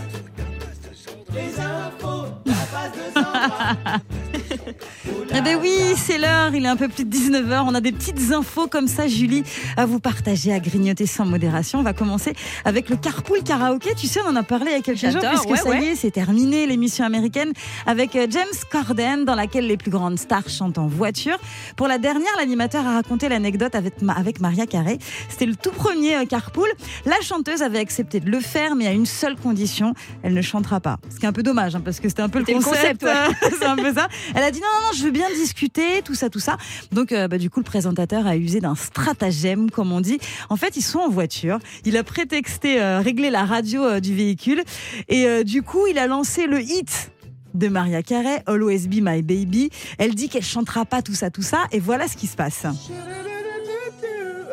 Les 1.34 1.60
infos 1.60 2.26
tapas 2.44 2.88
de 2.88 3.14
Sandra. 3.14 3.15
Eh 5.34 5.40
ben 5.40 5.58
oui, 5.60 5.78
c'est 5.96 6.18
l'heure, 6.18 6.54
il 6.54 6.64
est 6.64 6.68
un 6.68 6.76
peu 6.76 6.88
plus 6.88 7.04
de 7.04 7.14
19h. 7.14 7.64
On 7.66 7.74
a 7.74 7.80
des 7.80 7.92
petites 7.92 8.32
infos 8.32 8.68
comme 8.68 8.88
ça, 8.88 9.06
Julie, 9.06 9.42
à 9.76 9.84
vous 9.84 10.00
partager, 10.00 10.52
à 10.52 10.60
grignoter 10.60 11.04
sans 11.04 11.26
modération. 11.26 11.80
On 11.80 11.82
va 11.82 11.92
commencer 11.92 12.32
avec 12.64 12.88
le 12.88 12.96
carpool 12.96 13.42
karaoké. 13.42 13.94
Tu 13.96 14.06
sais, 14.06 14.20
on 14.24 14.30
en 14.30 14.36
a 14.36 14.42
parlé 14.42 14.70
il 14.70 14.72
y 14.72 14.76
a 14.76 14.80
quelques 14.80 15.10
jours, 15.10 15.20
puisque 15.28 15.50
ouais, 15.50 15.72
ça 15.72 15.78
y 15.78 15.88
est, 15.88 15.96
c'est 15.96 16.10
terminé, 16.10 16.66
l'émission 16.66 17.04
américaine 17.04 17.52
avec 17.86 18.16
euh, 18.16 18.26
James 18.30 18.44
Corden, 18.70 19.24
dans 19.24 19.34
laquelle 19.34 19.66
les 19.66 19.76
plus 19.76 19.90
grandes 19.90 20.18
stars 20.18 20.48
chantent 20.48 20.78
en 20.78 20.86
voiture. 20.86 21.38
Pour 21.76 21.88
la 21.88 21.98
dernière, 21.98 22.32
l'animateur 22.38 22.86
a 22.86 22.94
raconté 22.94 23.28
l'anecdote 23.28 23.74
avec, 23.74 23.94
avec 24.16 24.40
Maria 24.40 24.66
Carey. 24.66 24.98
C'était 25.28 25.46
le 25.46 25.56
tout 25.56 25.72
premier 25.72 26.16
euh, 26.16 26.24
carpool. 26.24 26.68
La 27.04 27.20
chanteuse 27.20 27.62
avait 27.62 27.80
accepté 27.80 28.20
de 28.20 28.30
le 28.30 28.40
faire, 28.40 28.74
mais 28.74 28.86
à 28.86 28.92
une 28.92 29.06
seule 29.06 29.36
condition, 29.36 29.92
elle 30.22 30.34
ne 30.34 30.42
chantera 30.42 30.80
pas. 30.80 30.98
Ce 31.10 31.18
qui 31.18 31.26
est 31.26 31.28
un 31.28 31.32
peu 31.32 31.42
dommage, 31.42 31.74
hein, 31.74 31.82
parce 31.84 32.00
que 32.00 32.08
c'était 32.08 32.22
un 32.22 32.28
peu 32.28 32.38
le 32.38 32.46
concept. 32.46 33.06
c'est 33.42 33.64
un 33.64 33.76
peu 33.76 33.92
ça. 33.94 34.08
Elle 34.34 34.42
a 34.42 34.50
dit 34.50 34.60
non, 34.60 34.66
non, 34.80 34.88
non, 34.88 34.92
je 34.96 35.02
veux 35.04 35.10
bien 35.10 35.28
discuter, 35.30 36.02
tout 36.02 36.14
ça, 36.14 36.30
tout 36.30 36.40
ça. 36.40 36.56
Donc, 36.92 37.12
euh, 37.12 37.28
bah, 37.28 37.38
du 37.38 37.50
coup, 37.50 37.60
le 37.60 37.64
présentateur 37.64 38.26
a 38.26 38.36
usé 38.36 38.60
d'un 38.60 38.74
stratagème, 38.74 39.70
comme 39.70 39.92
on 39.92 40.00
dit. 40.00 40.18
En 40.50 40.56
fait, 40.56 40.76
ils 40.76 40.82
sont 40.82 40.98
en 40.98 41.08
voiture. 41.08 41.58
Il 41.84 41.96
a 41.96 42.04
prétexté 42.04 42.80
euh, 42.80 43.00
régler 43.00 43.30
la 43.30 43.44
radio 43.44 43.84
euh, 43.84 44.00
du 44.00 44.14
véhicule. 44.14 44.62
Et 45.08 45.26
euh, 45.26 45.42
du 45.44 45.62
coup, 45.62 45.86
il 45.86 45.98
a 45.98 46.06
lancé 46.06 46.46
le 46.46 46.60
hit 46.60 47.10
de 47.54 47.68
Maria 47.68 48.02
Carey, 48.02 48.42
Always 48.46 48.86
Be 48.88 48.96
My 49.00 49.22
Baby. 49.22 49.70
Elle 49.98 50.14
dit 50.14 50.28
qu'elle 50.28 50.44
chantera 50.44 50.84
pas 50.84 51.02
tout 51.02 51.14
ça, 51.14 51.30
tout 51.30 51.42
ça. 51.42 51.64
Et 51.72 51.80
voilà 51.80 52.06
ce 52.08 52.16
qui 52.16 52.26
se 52.26 52.36
passe. 52.36 52.64
Are 52.64 52.74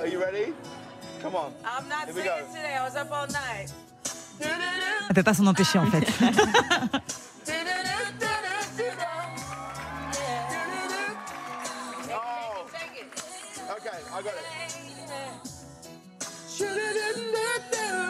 you 0.08 0.20
ready? 0.20 0.54
Come 1.22 1.36
on. 1.36 1.52
I'm 1.64 1.88
not 1.88 2.08
Here 2.08 2.16
we 2.16 2.24
go. 2.24 2.30
today. 2.54 2.76
I 2.78 2.84
was 2.84 2.96
up 3.00 3.10
all 3.12 3.28
night. 3.28 3.74
Elle 5.10 5.16
peut 5.16 5.24
pas 5.24 5.34
s'en 5.34 5.46
empêcher, 5.48 5.80
en 5.80 5.86
fait. 5.88 6.06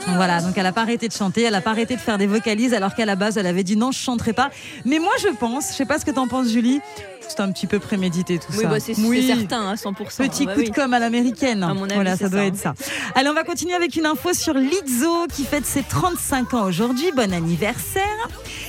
Voilà, 0.07 0.41
donc 0.41 0.57
elle 0.57 0.65
a 0.65 0.71
pas 0.71 0.81
arrêté 0.81 1.07
de 1.07 1.13
chanter, 1.13 1.43
elle 1.43 1.55
a 1.55 1.61
pas 1.61 1.71
arrêté 1.71 1.95
de 1.95 2.01
faire 2.01 2.17
des 2.17 2.27
vocalises, 2.27 2.73
alors 2.73 2.93
qu'à 2.93 3.05
la 3.05 3.15
base, 3.15 3.37
elle 3.37 3.47
avait 3.47 3.63
dit 3.63 3.75
non, 3.75 3.91
je 3.91 3.99
chanterai 3.99 4.33
pas. 4.33 4.49
Mais 4.85 4.99
moi, 4.99 5.13
je 5.21 5.29
pense, 5.29 5.69
je 5.69 5.73
sais 5.73 5.85
pas 5.85 5.99
ce 5.99 6.05
que 6.05 6.11
t'en 6.11 6.27
penses, 6.27 6.49
Julie, 6.49 6.81
c'est 7.27 7.39
un 7.39 7.51
petit 7.51 7.67
peu 7.67 7.79
prémédité 7.79 8.37
tout 8.39 8.51
Oui, 8.53 8.63
ça. 8.63 8.67
bah, 8.67 8.79
c'est 8.79 8.97
Oui. 8.99 9.25
certain, 9.27 9.69
hein, 9.69 9.75
100%. 9.75 10.17
Petit 10.27 10.45
Bah 10.45 10.53
coup 10.53 10.59
oui. 10.61 10.69
de 10.69 10.75
com 10.75 10.93
à 10.93 10.99
l'américaine. 10.99 11.65
Voilà, 11.93 12.15
ça 12.17 12.29
doit 12.29 12.41
ça. 12.41 12.45
être 12.45 12.57
ça. 12.57 12.73
Allez, 13.15 13.29
on 13.29 13.33
va 13.33 13.43
continuer 13.43 13.73
avec 13.73 13.95
une 13.95 14.05
info 14.05 14.33
sur 14.33 14.53
Lizzo 14.53 15.27
qui 15.33 15.43
fête 15.45 15.65
ses 15.65 15.83
35 15.83 16.53
ans 16.53 16.65
aujourd'hui. 16.65 17.11
Bon 17.15 17.31
anniversaire. 17.33 18.03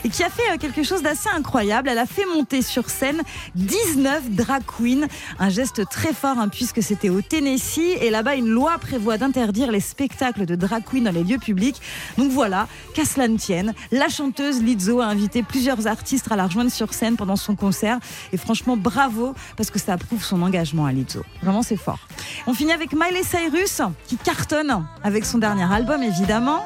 Et 0.04 0.08
qui 0.10 0.22
a 0.22 0.28
fait 0.28 0.42
euh, 0.52 0.56
quelque 0.58 0.82
chose 0.82 1.02
d'assez 1.02 1.28
incroyable. 1.34 1.88
Elle 1.88 1.98
a 1.98 2.06
fait 2.06 2.26
monter 2.26 2.60
sur 2.62 2.90
scène 2.90 3.22
19 3.54 4.30
drag 4.30 4.62
queens. 4.66 5.06
Un 5.38 5.48
geste 5.48 5.88
très 5.88 6.12
fort 6.12 6.38
hein, 6.38 6.48
puisque 6.48 6.82
c'était 6.82 7.08
au 7.08 7.22
Tennessee. 7.22 7.96
Et 8.00 8.10
là-bas, 8.10 8.34
une 8.36 8.48
loi 8.48 8.76
prévoit 8.78 9.16
d'interdire 9.18 9.70
les 9.72 9.80
spectacles 9.80 10.46
de 10.46 10.54
drag 10.56 10.82
queens 10.84 11.02
dans 11.04 11.12
les 11.12 11.24
lieux 11.24 11.38
publics. 11.38 11.80
Donc 12.18 12.30
voilà, 12.30 12.66
qu'à 12.94 13.04
cela 13.04 13.28
ne 13.28 13.36
tienne, 13.38 13.72
la 13.92 14.08
chanteuse 14.08 14.62
Lizzo 14.62 15.00
a 15.00 15.06
invité 15.06 15.42
plusieurs 15.42 15.86
artistes 15.86 16.30
à 16.30 16.36
la 16.36 16.46
rejoindre 16.46 16.70
sur 16.70 16.92
scène 16.92 17.16
pendant 17.16 17.36
son 17.36 17.56
concert. 17.56 17.98
Et 18.32 18.36
franchement, 18.44 18.76
bravo 18.76 19.34
parce 19.56 19.70
que 19.70 19.78
ça 19.78 19.96
prouve 19.96 20.22
son 20.22 20.42
engagement 20.42 20.86
à 20.86 20.92
Lizzo. 20.92 21.24
Vraiment, 21.42 21.62
c'est 21.62 21.76
fort. 21.76 21.98
On 22.46 22.54
finit 22.54 22.72
avec 22.72 22.92
Miley 22.92 23.22
Cyrus 23.22 23.80
qui 24.06 24.16
cartonne 24.16 24.86
avec 25.02 25.24
son 25.24 25.38
dernier 25.38 25.70
album, 25.72 26.02
évidemment. 26.02 26.62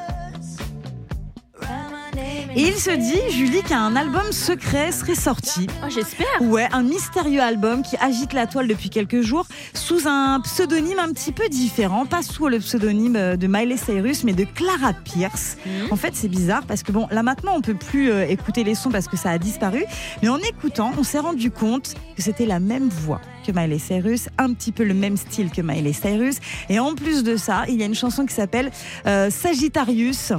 Et 2.59 2.63
il 2.63 2.75
se 2.75 2.91
dit, 2.91 3.21
Julie, 3.31 3.63
qu'un 3.63 3.95
album 3.95 4.33
secret 4.33 4.91
serait 4.91 5.15
sorti. 5.15 5.67
Oh, 5.81 5.85
J'espère. 5.87 6.27
Ouais, 6.41 6.67
un 6.73 6.83
mystérieux 6.83 7.39
album 7.39 7.83
qui 7.83 7.95
agite 7.95 8.33
la 8.33 8.47
toile 8.47 8.67
depuis 8.67 8.89
quelques 8.89 9.21
jours 9.21 9.47
sous 9.73 10.09
un 10.09 10.41
pseudonyme 10.41 10.99
un 10.99 11.13
petit 11.13 11.31
peu 11.31 11.47
différent, 11.47 12.05
pas 12.05 12.21
sous 12.21 12.49
le 12.49 12.59
pseudonyme 12.59 13.15
euh, 13.15 13.37
de 13.37 13.47
Miley 13.47 13.77
Cyrus, 13.77 14.25
mais 14.25 14.33
de 14.33 14.43
Clara 14.43 14.91
Pierce. 14.91 15.55
Mhm. 15.65 15.93
En 15.93 15.95
fait, 15.95 16.17
c'est 16.17 16.27
bizarre 16.27 16.63
parce 16.67 16.83
que 16.83 16.91
bon, 16.91 17.07
là 17.11 17.23
maintenant, 17.23 17.53
on 17.55 17.61
peut 17.61 17.75
plus 17.75 18.11
euh, 18.11 18.27
écouter 18.27 18.65
les 18.65 18.75
sons 18.75 18.91
parce 18.91 19.07
que 19.07 19.15
ça 19.15 19.29
a 19.29 19.37
disparu, 19.37 19.85
mais 20.21 20.27
en 20.27 20.39
écoutant, 20.39 20.91
on 20.97 21.03
s'est 21.03 21.19
rendu 21.19 21.51
compte 21.51 21.93
que 22.17 22.21
c'était 22.21 22.45
la 22.45 22.59
même 22.59 22.89
voix 22.89 23.21
que 23.47 23.53
Miley 23.53 23.79
Cyrus, 23.79 24.27
un 24.37 24.51
petit 24.51 24.73
peu 24.73 24.83
le 24.83 24.93
même 24.93 25.15
style 25.15 25.49
que 25.49 25.61
Miley 25.61 25.93
Cyrus, 25.93 26.39
et 26.67 26.77
en 26.77 26.93
plus 26.93 27.23
de 27.23 27.37
ça, 27.37 27.63
il 27.69 27.75
y 27.75 27.83
a 27.83 27.85
une 27.85 27.95
chanson 27.95 28.25
qui 28.25 28.35
s'appelle 28.35 28.69
euh, 29.07 29.29
Sagittarius. 29.29 30.33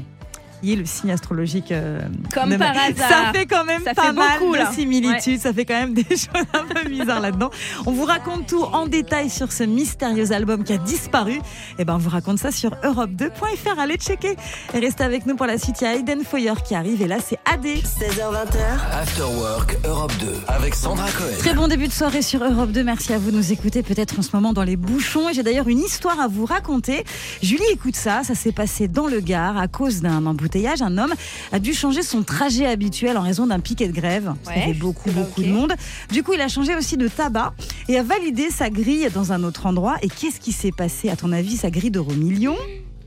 Qui 0.63 0.73
est 0.73 0.77
le 0.77 0.85
signe 0.85 1.11
astrologique. 1.11 1.73
euh, 1.73 2.01
Comme 2.35 2.51
de- 2.51 2.57
par 2.57 2.71
hasard. 2.77 3.09
Ça 3.09 3.33
fait 3.33 3.47
quand 3.47 3.65
même 3.65 3.83
Ça 3.85 3.95
pas 3.95 4.03
fait 4.09 4.13
mal 4.13 4.39
beaucoup, 4.41 4.57
de 4.57 4.75
similitudes. 4.75 5.41
Ça 5.41 5.53
fait 5.53 5.65
quand 5.65 5.75
même 5.81 5.95
des 5.95 6.03
choses 6.05 6.29
un 6.55 6.65
peu 6.65 6.89
bizarres 6.89 7.21
là-dedans. 7.21 7.51
On 7.87 7.93
vous 7.93 8.05
raconte 8.05 8.47
tout 8.47 8.63
en 8.63 8.87
détail 8.87 9.31
sur 9.31 9.53
ce 9.53 9.65
mystérieux 9.65 10.33
album 10.33 10.65
qui 10.65 10.73
a 10.73 10.79
disparu. 10.79 11.41
Et 11.79 11.85
ben, 11.85 11.95
on 11.95 11.99
vous 11.99 12.11
raconte 12.11 12.39
ça 12.39 12.51
sur 12.51 12.71
europe2.fr. 12.85 13.79
Allez 13.79 13.97
checker. 13.97 14.37
Et 14.75 14.79
restez 14.79 15.05
avec 15.05 15.27
nous 15.27 15.37
pour 15.37 15.47
la 15.47 15.59
suite. 15.59 15.77
Il 15.81 15.85
y 15.85 15.87
a 15.87 15.95
Aiden 15.97 16.23
Foyer 16.25 16.53
qui 16.65 16.75
arrive. 16.75 17.03
Et 17.03 17.07
là, 17.09 17.17
c'est 17.25 17.39
AD. 17.51 17.65
16h20. 17.65 18.57
After 18.93 19.23
Work 19.23 19.77
Europe 19.87 20.13
2 20.21 20.27
avec 20.49 20.75
Sandra 20.75 21.09
Cohen. 21.11 21.27
Très 21.39 21.55
bon 21.55 21.69
début 21.69 21.89
de 21.89 21.93
soirée 21.93 22.23
sur 22.23 22.43
Europe 22.45 22.71
2. 22.73 22.83
Merci 22.85 23.13
à 23.13 23.19
vous 23.19 23.31
de 23.31 23.37
nous 23.37 23.53
écouter 23.53 23.83
peut-être 23.83 24.19
en 24.19 24.23
ce 24.23 24.31
moment 24.35 24.53
dans 24.53 24.63
les 24.65 24.77
bouchons. 24.77 25.29
Et 25.29 25.35
j'ai 25.35 25.43
d'ailleurs 25.43 25.69
une 25.69 25.79
histoire 25.81 26.21
à 26.21 26.29
vous 26.29 26.45
raconter. 26.47 27.05
Julie, 27.43 27.63
écoute 27.73 27.97
ça. 27.97 28.23
Ça 28.25 28.35
s'est 28.35 28.53
passé 28.53 28.89
dans 28.89 29.07
le 29.07 29.21
Gard 29.21 29.57
à 29.59 29.69
cause 29.69 30.01
d'un 30.03 30.27
embouteillage. 30.51 30.83
Un 30.83 30.99
homme 30.99 31.15
a 31.53 31.59
dû 31.59 31.73
changer 31.75 32.03
son 32.03 32.23
trajet 32.23 32.67
habituel 32.67 33.17
en 33.17 33.23
raison 33.23 33.47
d'un 33.47 33.61
piquet 33.61 33.87
de 33.89 33.93
grève. 33.93 34.25
Parce 34.45 34.55
qu'il 34.55 34.63
y 34.63 34.67
Ouais, 34.67 34.71
avait 34.71 34.79
beaucoup, 34.79 35.11
beaucoup 35.11 35.43
de 35.43 35.49
monde. 35.49 35.73
Du 36.11 36.23
coup, 36.23 36.33
il 36.35 36.41
a 36.41 36.49
changé 36.49 36.75
aussi 36.75 36.97
de 36.97 37.09
tabac 37.09 37.53
et 37.89 37.97
a 37.99 38.03
validé 38.03 38.51
sa 38.51 38.69
grille 38.71 39.09
dans 39.15 39.33
un 39.33 39.45
autre 39.45 39.67
endroit. 39.67 39.97
Et 40.03 40.09
qu'est-ce 40.09 40.41
qui 40.41 40.53
s'est 40.53 40.73
passé, 40.73 41.09
à 41.09 41.17
ton 41.17 41.33
avis, 41.33 41.57
sa 41.57 41.71
grille 41.71 41.91
d'euro 41.91 42.13
million 42.13 42.57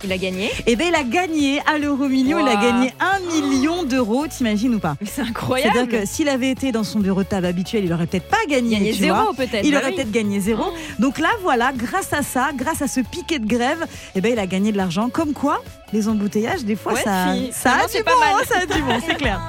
Il 0.05 0.11
a 0.11 0.17
gagné. 0.17 0.49
Eh 0.67 0.75
bien, 0.75 0.87
il 0.87 0.95
a 0.95 1.03
gagné 1.03 1.59
à 1.65 1.77
l'euro 1.77 2.07
million. 2.07 2.39
Il 2.39 2.47
a 2.47 2.55
gagné 2.55 2.93
un 2.99 3.19
million 3.41 3.83
d'euros. 3.83 4.25
T'imagines 4.27 4.75
ou 4.75 4.79
pas? 4.79 4.95
C'est 5.05 5.21
incroyable. 5.21 5.73
C'est-à-dire 5.73 6.01
que 6.01 6.07
s'il 6.07 6.29
avait 6.29 6.49
été 6.51 6.71
dans 6.71 6.83
son 6.83 6.99
bureau 6.99 7.23
de 7.23 7.27
tabac 7.27 7.49
habituel, 7.49 7.83
il 7.85 7.91
aurait 7.93 8.07
peut-être 8.07 8.29
pas 8.29 8.45
gagné. 8.49 8.77
Gagné 8.77 8.93
zéro 8.93 9.33
peut-être. 9.33 9.65
Il 9.65 9.71
bah 9.71 9.79
aurait 9.79 9.89
oui. 9.89 9.95
peut-être 9.95 10.11
gagné 10.11 10.39
zéro. 10.39 10.63
Donc 10.99 11.19
là, 11.19 11.29
voilà, 11.41 11.71
grâce 11.75 12.13
à 12.13 12.21
ça, 12.23 12.51
grâce 12.55 12.81
à 12.81 12.87
ce 12.87 13.01
piquet 13.01 13.39
de 13.39 13.45
grève, 13.47 13.85
eh 14.15 14.21
ben, 14.21 14.31
il 14.33 14.39
a 14.39 14.47
gagné 14.47 14.71
de 14.71 14.77
l'argent. 14.77 15.09
Comme 15.09 15.33
quoi, 15.33 15.61
les 15.93 16.07
embouteillages, 16.09 16.65
des 16.65 16.75
fois, 16.75 16.93
Ouais, 16.93 17.01
ça, 17.03 17.33
si. 17.33 17.51
ça 17.53 17.71
a 17.73 17.77
bon, 17.77 18.11
hein, 18.21 18.41
ça 18.47 18.55
a 18.61 18.65
du 18.65 18.81
bon, 18.81 18.99
c'est 19.07 19.15
clair. 19.15 19.39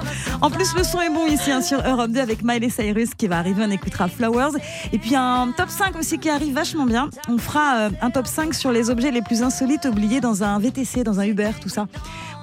En 0.41 0.49
plus, 0.49 0.73
le 0.75 0.83
son 0.83 1.01
est 1.01 1.09
bon 1.09 1.25
ici 1.27 1.51
hein, 1.51 1.61
sur 1.61 1.81
Europe 1.85 2.11
2 2.11 2.19
avec 2.19 2.43
Miley 2.43 2.69
Cyrus 2.69 3.13
qui 3.15 3.27
va 3.27 3.37
arriver. 3.39 3.63
On 3.65 3.71
écoutera 3.71 4.07
Flowers. 4.07 4.51
Et 4.93 4.99
puis 4.99 5.15
un 5.15 5.51
top 5.57 5.69
5 5.69 5.95
aussi 5.97 6.19
qui 6.19 6.29
arrive 6.29 6.53
vachement 6.53 6.85
bien. 6.85 7.09
On 7.27 7.37
fera 7.37 7.75
euh, 7.77 7.89
un 8.01 8.11
top 8.11 8.27
5 8.27 8.53
sur 8.53 8.71
les 8.71 8.89
objets 8.89 9.11
les 9.11 9.21
plus 9.23 9.41
insolites 9.43 9.85
oubliés 9.85 10.21
dans 10.21 10.43
un 10.43 10.59
VTC, 10.59 11.03
dans 11.03 11.19
un 11.19 11.25
Uber, 11.25 11.51
tout 11.61 11.69
ça. 11.69 11.87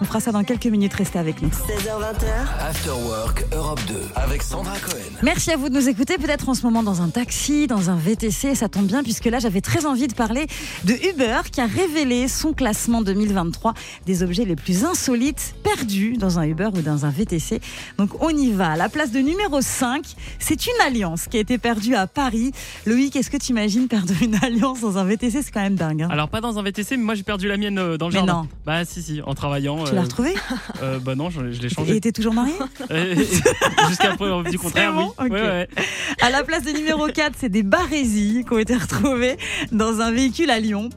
On 0.03 0.05
fera 0.05 0.19
ça 0.19 0.33
dans 0.33 0.43
quelques 0.43 0.67
minutes. 0.67 0.95
Restez 0.95 1.21
avec 1.21 1.41
nous. 1.43 1.49
16h20. 1.49 2.27
After 2.61 2.91
Work 2.91 3.45
Europe 3.55 3.81
2 3.87 3.95
avec 4.17 4.43
Sandra 4.43 4.75
Cohen. 4.81 4.99
Merci 5.23 5.53
à 5.53 5.57
vous 5.57 5.69
de 5.69 5.75
nous 5.79 5.89
écouter, 5.89 6.19
peut-être 6.19 6.49
en 6.49 6.55
ce 6.55 6.63
moment 6.65 6.83
dans 6.83 7.03
un 7.03 7.09
taxi, 7.09 7.69
dans 7.69 7.89
un 7.89 7.95
VTC, 7.95 8.57
ça 8.57 8.69
tombe 8.69 8.87
bien 8.87 9.05
puisque 9.05 9.27
là 9.27 9.39
j'avais 9.39 9.61
très 9.61 9.87
envie 9.87 10.09
de 10.09 10.15
parler 10.15 10.49
de 10.83 10.95
Uber 10.95 11.39
qui 11.53 11.61
a 11.61 11.67
révélé 11.67 12.27
son 12.27 12.53
classement 12.53 13.01
2023 13.03 13.75
des 14.05 14.25
objets 14.25 14.45
les 14.45 14.57
plus 14.57 14.85
insolites 14.85 15.55
perdus 15.63 16.17
dans 16.19 16.41
un 16.41 16.47
Uber 16.47 16.71
ou 16.75 16.81
dans 16.83 17.07
un 17.07 17.11
VTC. 17.11 17.61
Donc 17.99 18.11
on 18.21 18.31
y 18.31 18.51
va. 18.51 18.75
La 18.75 18.89
place 18.89 19.13
de 19.13 19.21
numéro 19.21 19.61
5, 19.61 20.05
c'est 20.41 20.67
une 20.67 20.73
alliance 20.85 21.29
qui 21.29 21.37
a 21.37 21.41
été 21.41 21.59
perdue 21.59 21.95
à 21.95 22.09
Paris. 22.09 22.51
Loïc, 22.87 23.15
est-ce 23.15 23.31
que 23.31 23.37
tu 23.37 23.53
imagines 23.53 23.87
perdre 23.87 24.15
une 24.21 24.35
alliance 24.43 24.81
dans 24.81 24.99
un 24.99 25.05
VTC 25.05 25.43
C'est 25.43 25.53
quand 25.53 25.63
même 25.63 25.77
dingue. 25.77 26.03
hein. 26.03 26.09
Alors 26.11 26.29
pas 26.29 26.41
dans 26.41 26.59
un 26.59 26.63
VTC, 26.65 26.97
mais 26.97 27.05
moi 27.05 27.15
j'ai 27.15 27.23
perdu 27.23 27.47
la 27.47 27.57
mienne 27.57 27.79
euh, 27.79 27.97
dans 27.97 28.09
le 28.09 28.15
Mais 28.15 28.19
jardin. 28.19 28.33
non. 28.43 28.49
Bah 28.67 28.85
si 28.85 29.01
si, 29.01 29.21
en 29.25 29.35
travaillant. 29.35 29.85
Tu 29.93 29.97
euh, 29.97 29.99
l'as 29.99 30.03
retrouvé 30.05 30.35
euh, 30.83 30.99
Bah 30.99 31.15
non, 31.15 31.31
je, 31.31 31.53
je 31.53 31.61
l'ai 31.61 31.67
Et 31.67 31.71
changé. 31.71 32.01
t'es 32.01 32.13
toujours 32.13 32.35
marié 32.35 32.55
Euh, 32.91 33.15
Jusqu'à 33.89 34.17
preuve 34.17 34.49
du 34.51 34.59
contraire, 34.59 34.93
bon 34.93 35.13
oui. 35.21 35.31
Ouais. 35.31 35.69
À 36.21 36.31
la 36.31 36.43
place 36.45 36.65
de 36.65 36.71
numéro 36.73 37.07
4, 37.07 37.35
c'est 37.39 37.49
des 37.49 37.63
barésies 37.63 38.45
qui 38.47 38.53
ont 38.53 38.59
été 38.59 38.77
retrouvées 38.77 39.37
dans 39.71 40.01
un 40.01 40.11
véhicule 40.11 40.51
à 40.51 40.59
Lyon. 40.59 40.91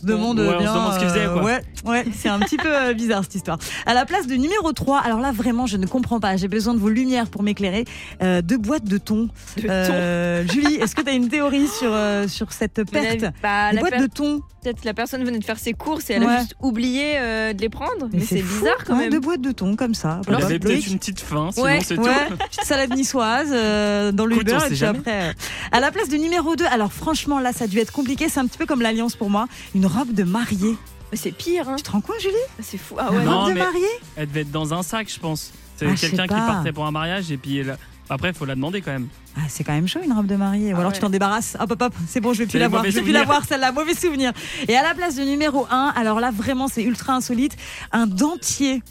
Se 0.00 0.06
demande 0.06 0.38
Ouais, 0.40 0.46
on 0.48 0.52
se 0.52 0.58
bien, 0.58 0.72
demande 0.74 0.92
ce 0.94 0.98
qu'ils 0.98 1.08
faisaient, 1.08 1.26
euh, 1.26 1.32
quoi. 1.34 1.42
ouais, 1.44 1.60
ouais, 1.84 2.04
c'est 2.16 2.28
un 2.28 2.38
petit 2.38 2.56
peu 2.56 2.68
euh, 2.74 2.94
bizarre 2.94 3.22
cette 3.24 3.34
histoire. 3.34 3.58
À 3.86 3.94
la 3.94 4.04
place 4.06 4.26
de 4.26 4.34
numéro 4.34 4.72
3, 4.72 4.98
alors 5.00 5.20
là 5.20 5.30
vraiment 5.32 5.66
je 5.66 5.76
ne 5.76 5.86
comprends 5.86 6.20
pas, 6.20 6.36
j'ai 6.36 6.48
besoin 6.48 6.74
de 6.74 6.78
vos 6.78 6.88
lumières 6.88 7.28
pour 7.28 7.42
m'éclairer. 7.42 7.84
Euh, 8.22 8.40
deux 8.42 8.58
boîtes 8.58 8.84
de 8.84 8.98
thon. 8.98 9.28
De 9.56 9.68
Euh, 9.68 10.46
Julie, 10.48 10.74
est-ce 10.76 10.94
que 10.94 11.02
tu 11.02 11.08
as 11.10 11.12
une 11.14 11.28
théorie 11.28 11.68
sur, 11.68 11.90
euh, 11.92 12.26
sur 12.28 12.52
cette 12.52 12.82
perte 12.90 13.24
Bah, 13.42 13.70
Des 13.70 13.76
la 13.76 13.80
boîtes 13.80 13.92
per- 13.92 14.00
de 14.00 14.06
thon. 14.06 14.40
Peut-être 14.62 14.84
la 14.84 14.92
personne 14.92 15.24
venait 15.24 15.38
de 15.38 15.44
faire 15.44 15.58
ses 15.58 15.72
courses 15.72 16.10
et 16.10 16.14
elle 16.14 16.24
Ouais. 16.24 16.34
a 16.34 16.38
juste 16.40 16.54
oublié 16.60 17.14
euh, 17.16 17.54
de 17.54 17.60
les 17.62 17.70
prendre. 17.70 18.10
Mais, 18.12 18.20
c'est 18.20 18.40
fou, 18.40 18.58
bizarre 18.60 18.84
quand 18.86 18.92
ouais, 18.94 19.04
même. 19.04 19.10
Deux 19.10 19.20
boîtes 19.20 19.40
de 19.40 19.52
thon 19.52 19.74
comme 19.74 19.94
ça. 19.94 20.20
Il 20.24 20.30
Voilà. 20.30 20.44
avait 20.44 20.58
peut-être 20.58 20.86
une 20.86 20.98
petite 20.98 21.20
faim, 21.20 21.48
sinon 21.50 21.64
Ouais, 21.64 21.80
c'est 21.82 21.98
Ouais, 21.98 22.26
tout. 22.28 22.36
petite 22.36 22.64
salade 22.64 22.94
niçoise 22.94 23.48
euh, 23.52 24.12
dans 24.12 24.26
le 24.26 24.36
on 24.36 24.40
et 24.40 24.44
puis 24.44 24.76
jamais. 24.76 24.98
après 24.98 25.34
à 25.72 25.80
la 25.80 25.90
place 25.90 26.08
de 26.10 26.16
numéro 26.16 26.56
2 26.56 26.64
alors 26.70 26.92
franchement 26.92 27.38
là 27.40 27.52
ça 27.52 27.64
a 27.64 27.66
dû 27.68 27.78
être 27.78 27.92
compliqué 27.92 28.28
c'est 28.28 28.40
un 28.40 28.46
petit 28.46 28.58
peu 28.58 28.66
comme 28.66 28.82
l'alliance 28.82 29.14
pour 29.16 29.30
moi 29.30 29.46
une 29.74 29.86
robe 29.90 30.12
de 30.12 30.24
mariée 30.24 30.76
c'est 31.12 31.32
pire. 31.32 31.68
Hein. 31.68 31.74
tu 31.76 31.82
te 31.82 31.90
rends 31.90 32.00
compte 32.00 32.20
Julie? 32.20 32.34
C'est 32.60 32.78
fou. 32.78 32.94
Ah 32.98 33.08
une 33.10 33.18
ouais. 33.18 33.24
Non, 33.24 33.40
robe 33.40 33.48
de 33.48 33.54
mais- 33.54 33.64
mariée? 33.64 33.82
Elle 34.16 34.28
devait 34.28 34.42
être 34.42 34.52
dans 34.52 34.72
un 34.72 34.82
sac, 34.84 35.12
je 35.12 35.18
pense. 35.18 35.50
C'est 35.76 35.86
Ah, 35.86 35.90
je 35.90 35.96
sais 35.96 36.06
quelqu'un 36.10 36.22
qui 36.28 36.40
pas. 36.40 36.46
partait 36.46 36.72
pour 36.72 36.86
un 36.86 36.92
mariage 36.92 37.32
et 37.32 37.36
puis 37.36 37.58
elle- 37.58 37.76
après 38.08 38.28
il 38.28 38.34
faut 38.34 38.44
la 38.44 38.54
demander 38.54 38.80
quand 38.80 38.92
même. 38.92 39.08
ah, 39.36 39.40
c'est 39.48 39.64
quand 39.64 39.72
même 39.72 39.88
chaud 39.88 40.00
une 40.04 40.12
robe 40.12 40.26
de 40.26 40.36
mariée 40.36 40.72
ou 40.72 40.76
Ah 40.76 40.80
alors 40.80 40.90
ouais. 40.90 40.96
tu 40.96 41.00
t'en 41.00 41.10
débarrasses 41.10 41.56
hop 41.60 41.70
hop 41.72 41.82
hop 41.82 41.94
c'est 42.08 42.20
bon 42.20 42.32
je 42.32 42.38
vais 42.40 42.44
plus 42.46 42.52
C'est 42.52 42.58
la 42.58 42.64
les 42.66 42.70
voir 42.70 42.84
je 42.84 42.90
vais 42.90 43.02
plus 43.02 43.12
la 43.12 43.20
souvenirs. 43.20 43.26
voir 43.26 43.44
celle-là 43.48 43.72
mauvais 43.72 43.94
souvenir 43.94 44.32
et 44.68 44.76
à 44.76 44.82
la 44.82 44.94
place 44.94 45.14
de 45.16 45.22
numéro 45.22 45.66
1 45.70 45.92
alors 45.96 46.18
là 46.20 46.30
vraiment 46.32 46.66
c'est 46.68 46.82
ultra 46.82 47.14
insolite 47.14 47.56
un 47.92 48.06
dentier 48.08 48.82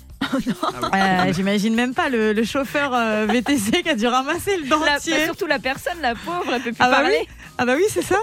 Euh, 0.94 1.34
J'imagine 1.34 1.76
même 1.76 1.94
pas 1.94 2.10
le, 2.10 2.34
le 2.34 2.44
chauffeur 2.44 2.92
euh, 2.94 3.26
VTC 3.30 3.84
qui 3.84 3.90
a 3.90 3.96
dû 3.96 4.08
ramasser 4.08 4.58
le 4.58 4.64
La- 4.64 4.70
dentier. 4.96 5.14
bah, 5.14 5.24
surtout 5.26 5.46
la 5.48 5.60
personne, 5.60 5.98
la 6.02 6.14
pauvre, 6.16 6.46
elle 6.54 6.62
peut 6.62 6.72
plus 6.72 6.76
Ah 6.80 6.90
bah 6.90 6.98
parler. 7.02 7.18
oui. 7.22 7.28
Ah 7.58 7.66
bah 7.66 7.74
oui, 7.76 7.84
c'est 7.90 8.02
ça. 8.04 8.16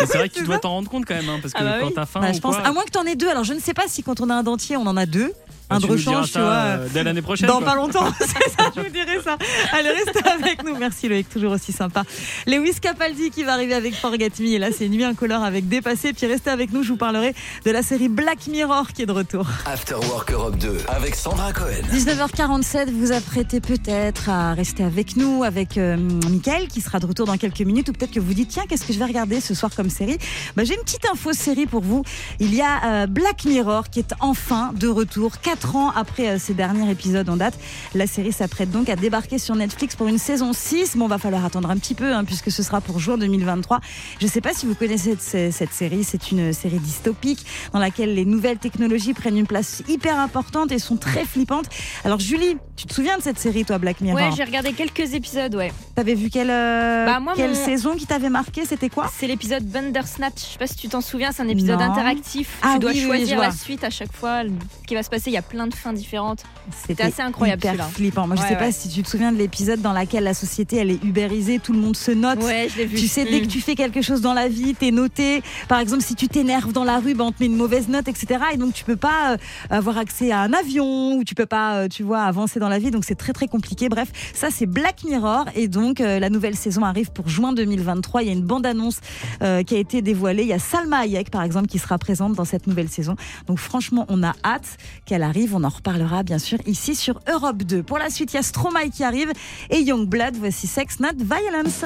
Et 0.00 0.06
c'est 0.06 0.18
vrai 0.18 0.28
que 0.28 0.34
tu 0.34 0.44
dois 0.44 0.58
t'en 0.58 0.70
rendre 0.70 0.88
compte 0.90 1.04
quand 1.06 1.14
même, 1.14 1.28
hein, 1.28 1.38
parce 1.42 1.52
que 1.54 1.58
Ah 1.60 1.64
bah 1.64 1.76
quand 1.80 1.86
oui. 1.88 1.92
t'as 1.94 2.06
faim 2.06 2.20
Bah, 2.20 2.30
ou 2.30 2.34
je 2.34 2.40
pense, 2.40 2.56
quoi, 2.56 2.66
à 2.66 2.72
moins 2.72 2.84
que 2.84 2.90
t'en 2.90 3.04
aies 3.04 3.16
deux. 3.16 3.28
Alors 3.28 3.44
je 3.44 3.52
ne 3.52 3.60
sais 3.60 3.74
pas 3.74 3.84
si 3.88 4.02
quand 4.02 4.20
on 4.20 4.30
a 4.30 4.34
un 4.34 4.42
dentier, 4.42 4.76
on 4.76 4.86
en 4.86 4.96
a 4.96 5.06
deux. 5.06 5.32
Bah, 5.68 5.76
Un 5.76 5.80
tu 5.80 5.86
de 5.86 5.92
nous 5.92 5.96
diras 5.98 6.10
rechange, 6.20 6.32
tu 6.32 6.38
vois. 6.38 6.48
euh, 6.48 6.88
Dès 6.92 7.02
l'année 7.04 7.22
prochaine. 7.22 7.48
Dans 7.48 7.58
quoi. 7.58 7.66
pas 7.66 7.74
longtemps, 7.76 8.06
c'est 8.20 8.26
ça, 8.26 8.70
je 8.74 8.80
vous 8.80 8.88
dirai 8.90 9.20
ça. 9.24 9.36
Allez, 9.72 9.90
restez 9.90 10.28
avec 10.28 10.62
nous. 10.64 10.76
Merci 10.78 11.08
Loïc, 11.08 11.28
toujours 11.28 11.52
aussi 11.52 11.72
sympa. 11.72 12.04
Lewis 12.46 12.74
Capaldi 12.80 13.30
qui 13.30 13.42
va 13.44 13.54
arriver 13.54 13.74
avec 13.74 13.94
Forget 13.94 14.30
Me. 14.40 14.46
Et 14.46 14.58
là, 14.58 14.68
c'est 14.76 14.88
Nuit 14.88 15.04
incolore 15.04 15.42
avec 15.44 15.68
Dépassé. 15.68 16.12
Puis 16.12 16.26
restez 16.26 16.50
avec 16.50 16.72
nous, 16.72 16.82
je 16.82 16.90
vous 16.90 16.96
parlerai 16.96 17.34
de 17.64 17.70
la 17.70 17.82
série 17.82 18.08
Black 18.08 18.46
Mirror 18.46 18.88
qui 18.92 19.02
est 19.02 19.06
de 19.06 19.12
retour. 19.12 19.46
After 19.66 19.94
Work 19.94 20.32
Europe 20.32 20.56
2 20.58 20.78
avec 20.88 21.14
Sandra 21.14 21.52
Cohen. 21.52 21.82
19h47, 21.92 22.90
vous 22.92 23.12
apprêtez 23.12 23.60
peut-être 23.60 24.28
à 24.30 24.54
rester 24.54 24.84
avec 24.84 25.16
nous, 25.16 25.42
avec 25.44 25.78
euh, 25.78 25.96
Mickaël 26.30 26.68
qui 26.68 26.80
sera 26.80 26.98
de 27.00 27.06
retour 27.06 27.26
dans 27.26 27.36
quelques 27.36 27.60
minutes, 27.60 27.88
ou 27.88 27.92
peut-être 27.92 28.12
que 28.12 28.20
vous 28.20 28.34
dites 28.34 28.48
tiens, 28.48 28.64
qu'est-ce 28.68 28.84
que 28.84 28.92
je 28.92 28.98
vais 28.98 29.04
regarder 29.04 29.40
ce 29.40 29.54
soir 29.54 29.70
comme 29.74 29.90
série? 29.90 30.18
Bah, 30.56 30.64
J'ai 30.64 30.74
une 30.74 30.80
petite 30.82 31.06
info 31.12 31.32
série 31.32 31.66
pour 31.66 31.82
vous. 31.82 32.02
Il 32.40 32.54
y 32.54 32.62
a 32.62 33.02
euh, 33.02 33.06
Black 33.06 33.44
Mirror 33.44 33.90
qui 33.90 33.98
est 34.00 34.12
enfin 34.20 34.72
de 34.74 34.88
retour, 34.88 35.40
4 35.56 35.76
ans 35.76 35.90
après 35.96 36.28
euh, 36.28 36.38
ses 36.38 36.52
derniers 36.52 36.90
épisodes 36.90 37.28
en 37.30 37.36
date. 37.36 37.54
La 37.94 38.06
série 38.06 38.32
s'apprête 38.32 38.70
donc 38.70 38.90
à 38.90 38.96
débarquer 38.96 39.38
sur 39.38 39.54
Netflix 39.54 39.96
pour 39.96 40.06
une 40.06 40.18
saison 40.18 40.52
6. 40.52 40.96
Bon, 40.96 41.08
va 41.08 41.16
falloir 41.18 41.44
attendre 41.46 41.70
un 41.70 41.78
petit 41.78 41.94
peu, 41.94 42.12
hein, 42.12 42.24
puisque 42.24 42.50
ce 42.50 42.62
sera 42.62 42.82
pour 42.82 42.98
juin 42.98 43.16
2023. 43.16 43.80
Je 44.20 44.26
ne 44.26 44.30
sais 44.30 44.42
pas 44.42 44.52
si 44.52 44.66
vous 44.66 44.74
connaissez 44.74 45.16
cette, 45.18 45.52
cette 45.54 45.72
série, 45.72 46.04
c'est 46.04 46.30
une 46.30 46.52
série 46.52 46.78
dystopique 46.78 47.46
dans 47.72 47.78
laquelle 47.78 48.14
les 48.14 48.26
nouvelles 48.26 48.58
technologies 48.58 49.14
prennent 49.14 49.38
une 49.38 49.46
place 49.46 49.82
hyper 49.88 50.18
importante 50.18 50.72
et 50.72 50.78
sont 50.78 50.96
très 50.96 51.24
flippantes. 51.24 51.66
Alors 52.04 52.20
Julie, 52.20 52.58
tu 52.76 52.86
te 52.86 52.92
souviens 52.92 53.16
de 53.16 53.22
cette 53.22 53.38
série, 53.38 53.64
toi, 53.64 53.78
Black 53.78 54.02
Mirror? 54.02 54.20
Ouais, 54.20 54.30
j'ai 54.36 54.44
regardé 54.44 54.72
quelques 54.74 55.14
épisodes, 55.14 55.54
ouais. 55.54 55.72
T'avais 55.94 56.14
vu 56.14 56.28
quelle, 56.28 56.50
euh, 56.50 57.06
Bah, 57.06 57.18
moi, 57.20 57.32
quelle 57.34 57.54
mon- 57.54 57.64
saison 57.64 57.94
qui 57.96 58.04
t'avait 58.06 58.28
marqué? 58.28 58.66
C'était 58.66 58.90
quoi? 58.90 59.10
C'est 59.16 59.26
l'épisode 59.26 59.64
Bandersnatch. 59.64 60.34
Je 60.38 60.52
sais 60.52 60.58
pas 60.58 60.66
si 60.66 60.76
tu 60.76 60.88
t'en 60.88 61.00
souviens, 61.00 61.32
c'est 61.32 61.42
un 61.42 61.48
épisode 61.48 61.78
Non. 61.80 61.86
interactif. 61.90 62.58
Ah 62.62 62.72
tu 62.74 62.80
dois 62.80 62.90
oui, 62.90 62.96
oui, 62.98 63.02
je 63.02 63.06
choisir 63.06 63.38
la 63.40 63.50
suite 63.52 63.84
à 63.84 63.90
chaque 63.90 64.12
fois. 64.12 64.42
Qui 64.86 64.94
va 64.94 65.02
se 65.02 65.08
passer, 65.08 65.30
il 65.30 65.32
y 65.32 65.38
a 65.38 65.42
plein 65.48 65.66
de 65.66 65.74
fins 65.74 65.92
différentes. 65.92 66.42
C'était 66.86 67.04
assez 67.04 67.22
incroyable, 67.22 67.62
hyper 67.64 67.88
flippant. 67.90 68.26
Moi, 68.26 68.36
je 68.36 68.42
Ouais, 68.42 68.48
sais 68.48 68.56
pas 68.56 68.72
si 68.72 68.88
tu 68.88 69.02
te 69.02 69.08
souviens 69.08 69.32
de 69.32 69.38
l'épisode 69.38 69.80
dans 69.80 69.92
lequel 69.92 70.24
la 70.24 70.34
société 70.34 70.76
elle 70.76 70.90
est 70.90 71.02
ubérisée, 71.04 71.58
tout 71.58 71.72
le 71.72 71.78
monde 71.78 71.96
se 71.96 72.10
note. 72.10 72.42
Ouais, 72.42 72.68
je 72.72 72.78
l'ai 72.78 72.86
vu. 72.86 72.96
Tu 72.96 73.08
sais, 73.08 73.24
dès 73.24 73.38
Mm. 73.40 73.42
que 73.42 73.46
tu 73.52 73.60
fais 73.60 73.74
quelque 73.74 74.02
chose 74.02 74.20
dans 74.20 74.34
la 74.34 74.48
vie, 74.48 74.74
t'es 74.74 74.90
noté. 74.90 75.42
Par 75.68 75.78
exemple, 75.80 76.02
si 76.02 76.14
tu 76.14 76.28
t'énerves 76.28 76.72
dans 76.72 76.84
la 76.84 76.98
rue, 76.98 77.14
ben, 77.14 77.24
on 77.26 77.32
te 77.32 77.36
met 77.40 77.46
une 77.46 77.56
mauvaise 77.56 77.88
note, 77.88 78.08
etc. 78.08 78.40
Et 78.52 78.56
donc, 78.56 78.72
tu 78.74 78.84
peux 78.84 78.96
pas 78.96 79.32
euh, 79.32 79.36
avoir 79.70 79.98
accès 79.98 80.30
à 80.32 80.40
un 80.40 80.52
avion 80.52 81.16
ou 81.16 81.24
tu 81.24 81.34
peux 81.34 81.46
pas, 81.46 81.74
euh, 81.76 81.88
tu 81.88 82.02
vois, 82.02 82.22
avancer 82.22 82.58
dans 82.60 82.68
la 82.68 82.78
vie. 82.78 82.90
Donc, 82.90 83.04
c'est 83.04 83.14
très, 83.14 83.32
très 83.32 83.46
compliqué. 83.48 83.88
Bref, 83.88 84.10
ça, 84.34 84.48
c'est 84.50 84.66
Black 84.66 85.04
Mirror. 85.04 85.44
Et 85.54 85.68
donc, 85.68 86.00
euh, 86.00 86.18
la 86.18 86.30
nouvelle 86.30 86.56
saison 86.56 86.82
arrive 86.82 87.10
pour 87.12 87.28
juin 87.28 87.52
2023. 87.52 88.22
Il 88.22 88.26
y 88.26 88.30
a 88.30 88.32
une 88.34 88.42
bande-annonce 88.42 89.00
euh, 89.42 89.62
qui 89.62 89.74
a 89.74 89.78
été 89.78 90.02
dévoilée. 90.02 90.42
Il 90.42 90.48
y 90.48 90.52
a 90.52 90.58
Salma 90.58 90.98
Hayek, 91.00 91.30
par 91.30 91.42
exemple, 91.42 91.68
qui 91.68 91.78
sera 91.78 91.98
présente 91.98 92.34
dans 92.34 92.44
cette 92.44 92.66
nouvelle 92.66 92.88
saison. 92.88 93.16
Donc, 93.46 93.58
franchement, 93.58 94.04
on 94.08 94.22
a 94.22 94.32
hâte 94.44 94.78
qu'elle 95.04 95.22
arrive. 95.36 95.54
On 95.54 95.64
en 95.64 95.68
reparlera, 95.68 96.22
bien 96.22 96.38
sûr, 96.38 96.58
ici 96.66 96.94
sur 96.94 97.20
Europe 97.28 97.62
2. 97.62 97.82
Pour 97.82 97.98
la 97.98 98.08
suite, 98.10 98.32
il 98.32 98.36
y 98.36 98.38
a 98.38 98.42
Stromae 98.42 98.90
qui 98.90 99.04
arrive 99.04 99.32
et 99.70 99.80
Youngblood. 99.80 100.36
Voici 100.36 100.66
Sex 100.66 100.98
Not 101.00 101.16
Violence. 101.18 101.84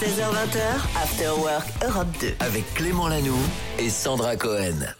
16h20, 0.00 1.02
After 1.02 1.30
Work 1.40 1.66
Europe 1.84 2.08
2. 2.20 2.34
Avec 2.40 2.74
Clément 2.74 3.08
Lanoux 3.08 3.34
et 3.78 3.90
Sandra 3.90 4.36
Cohen. 4.36 4.94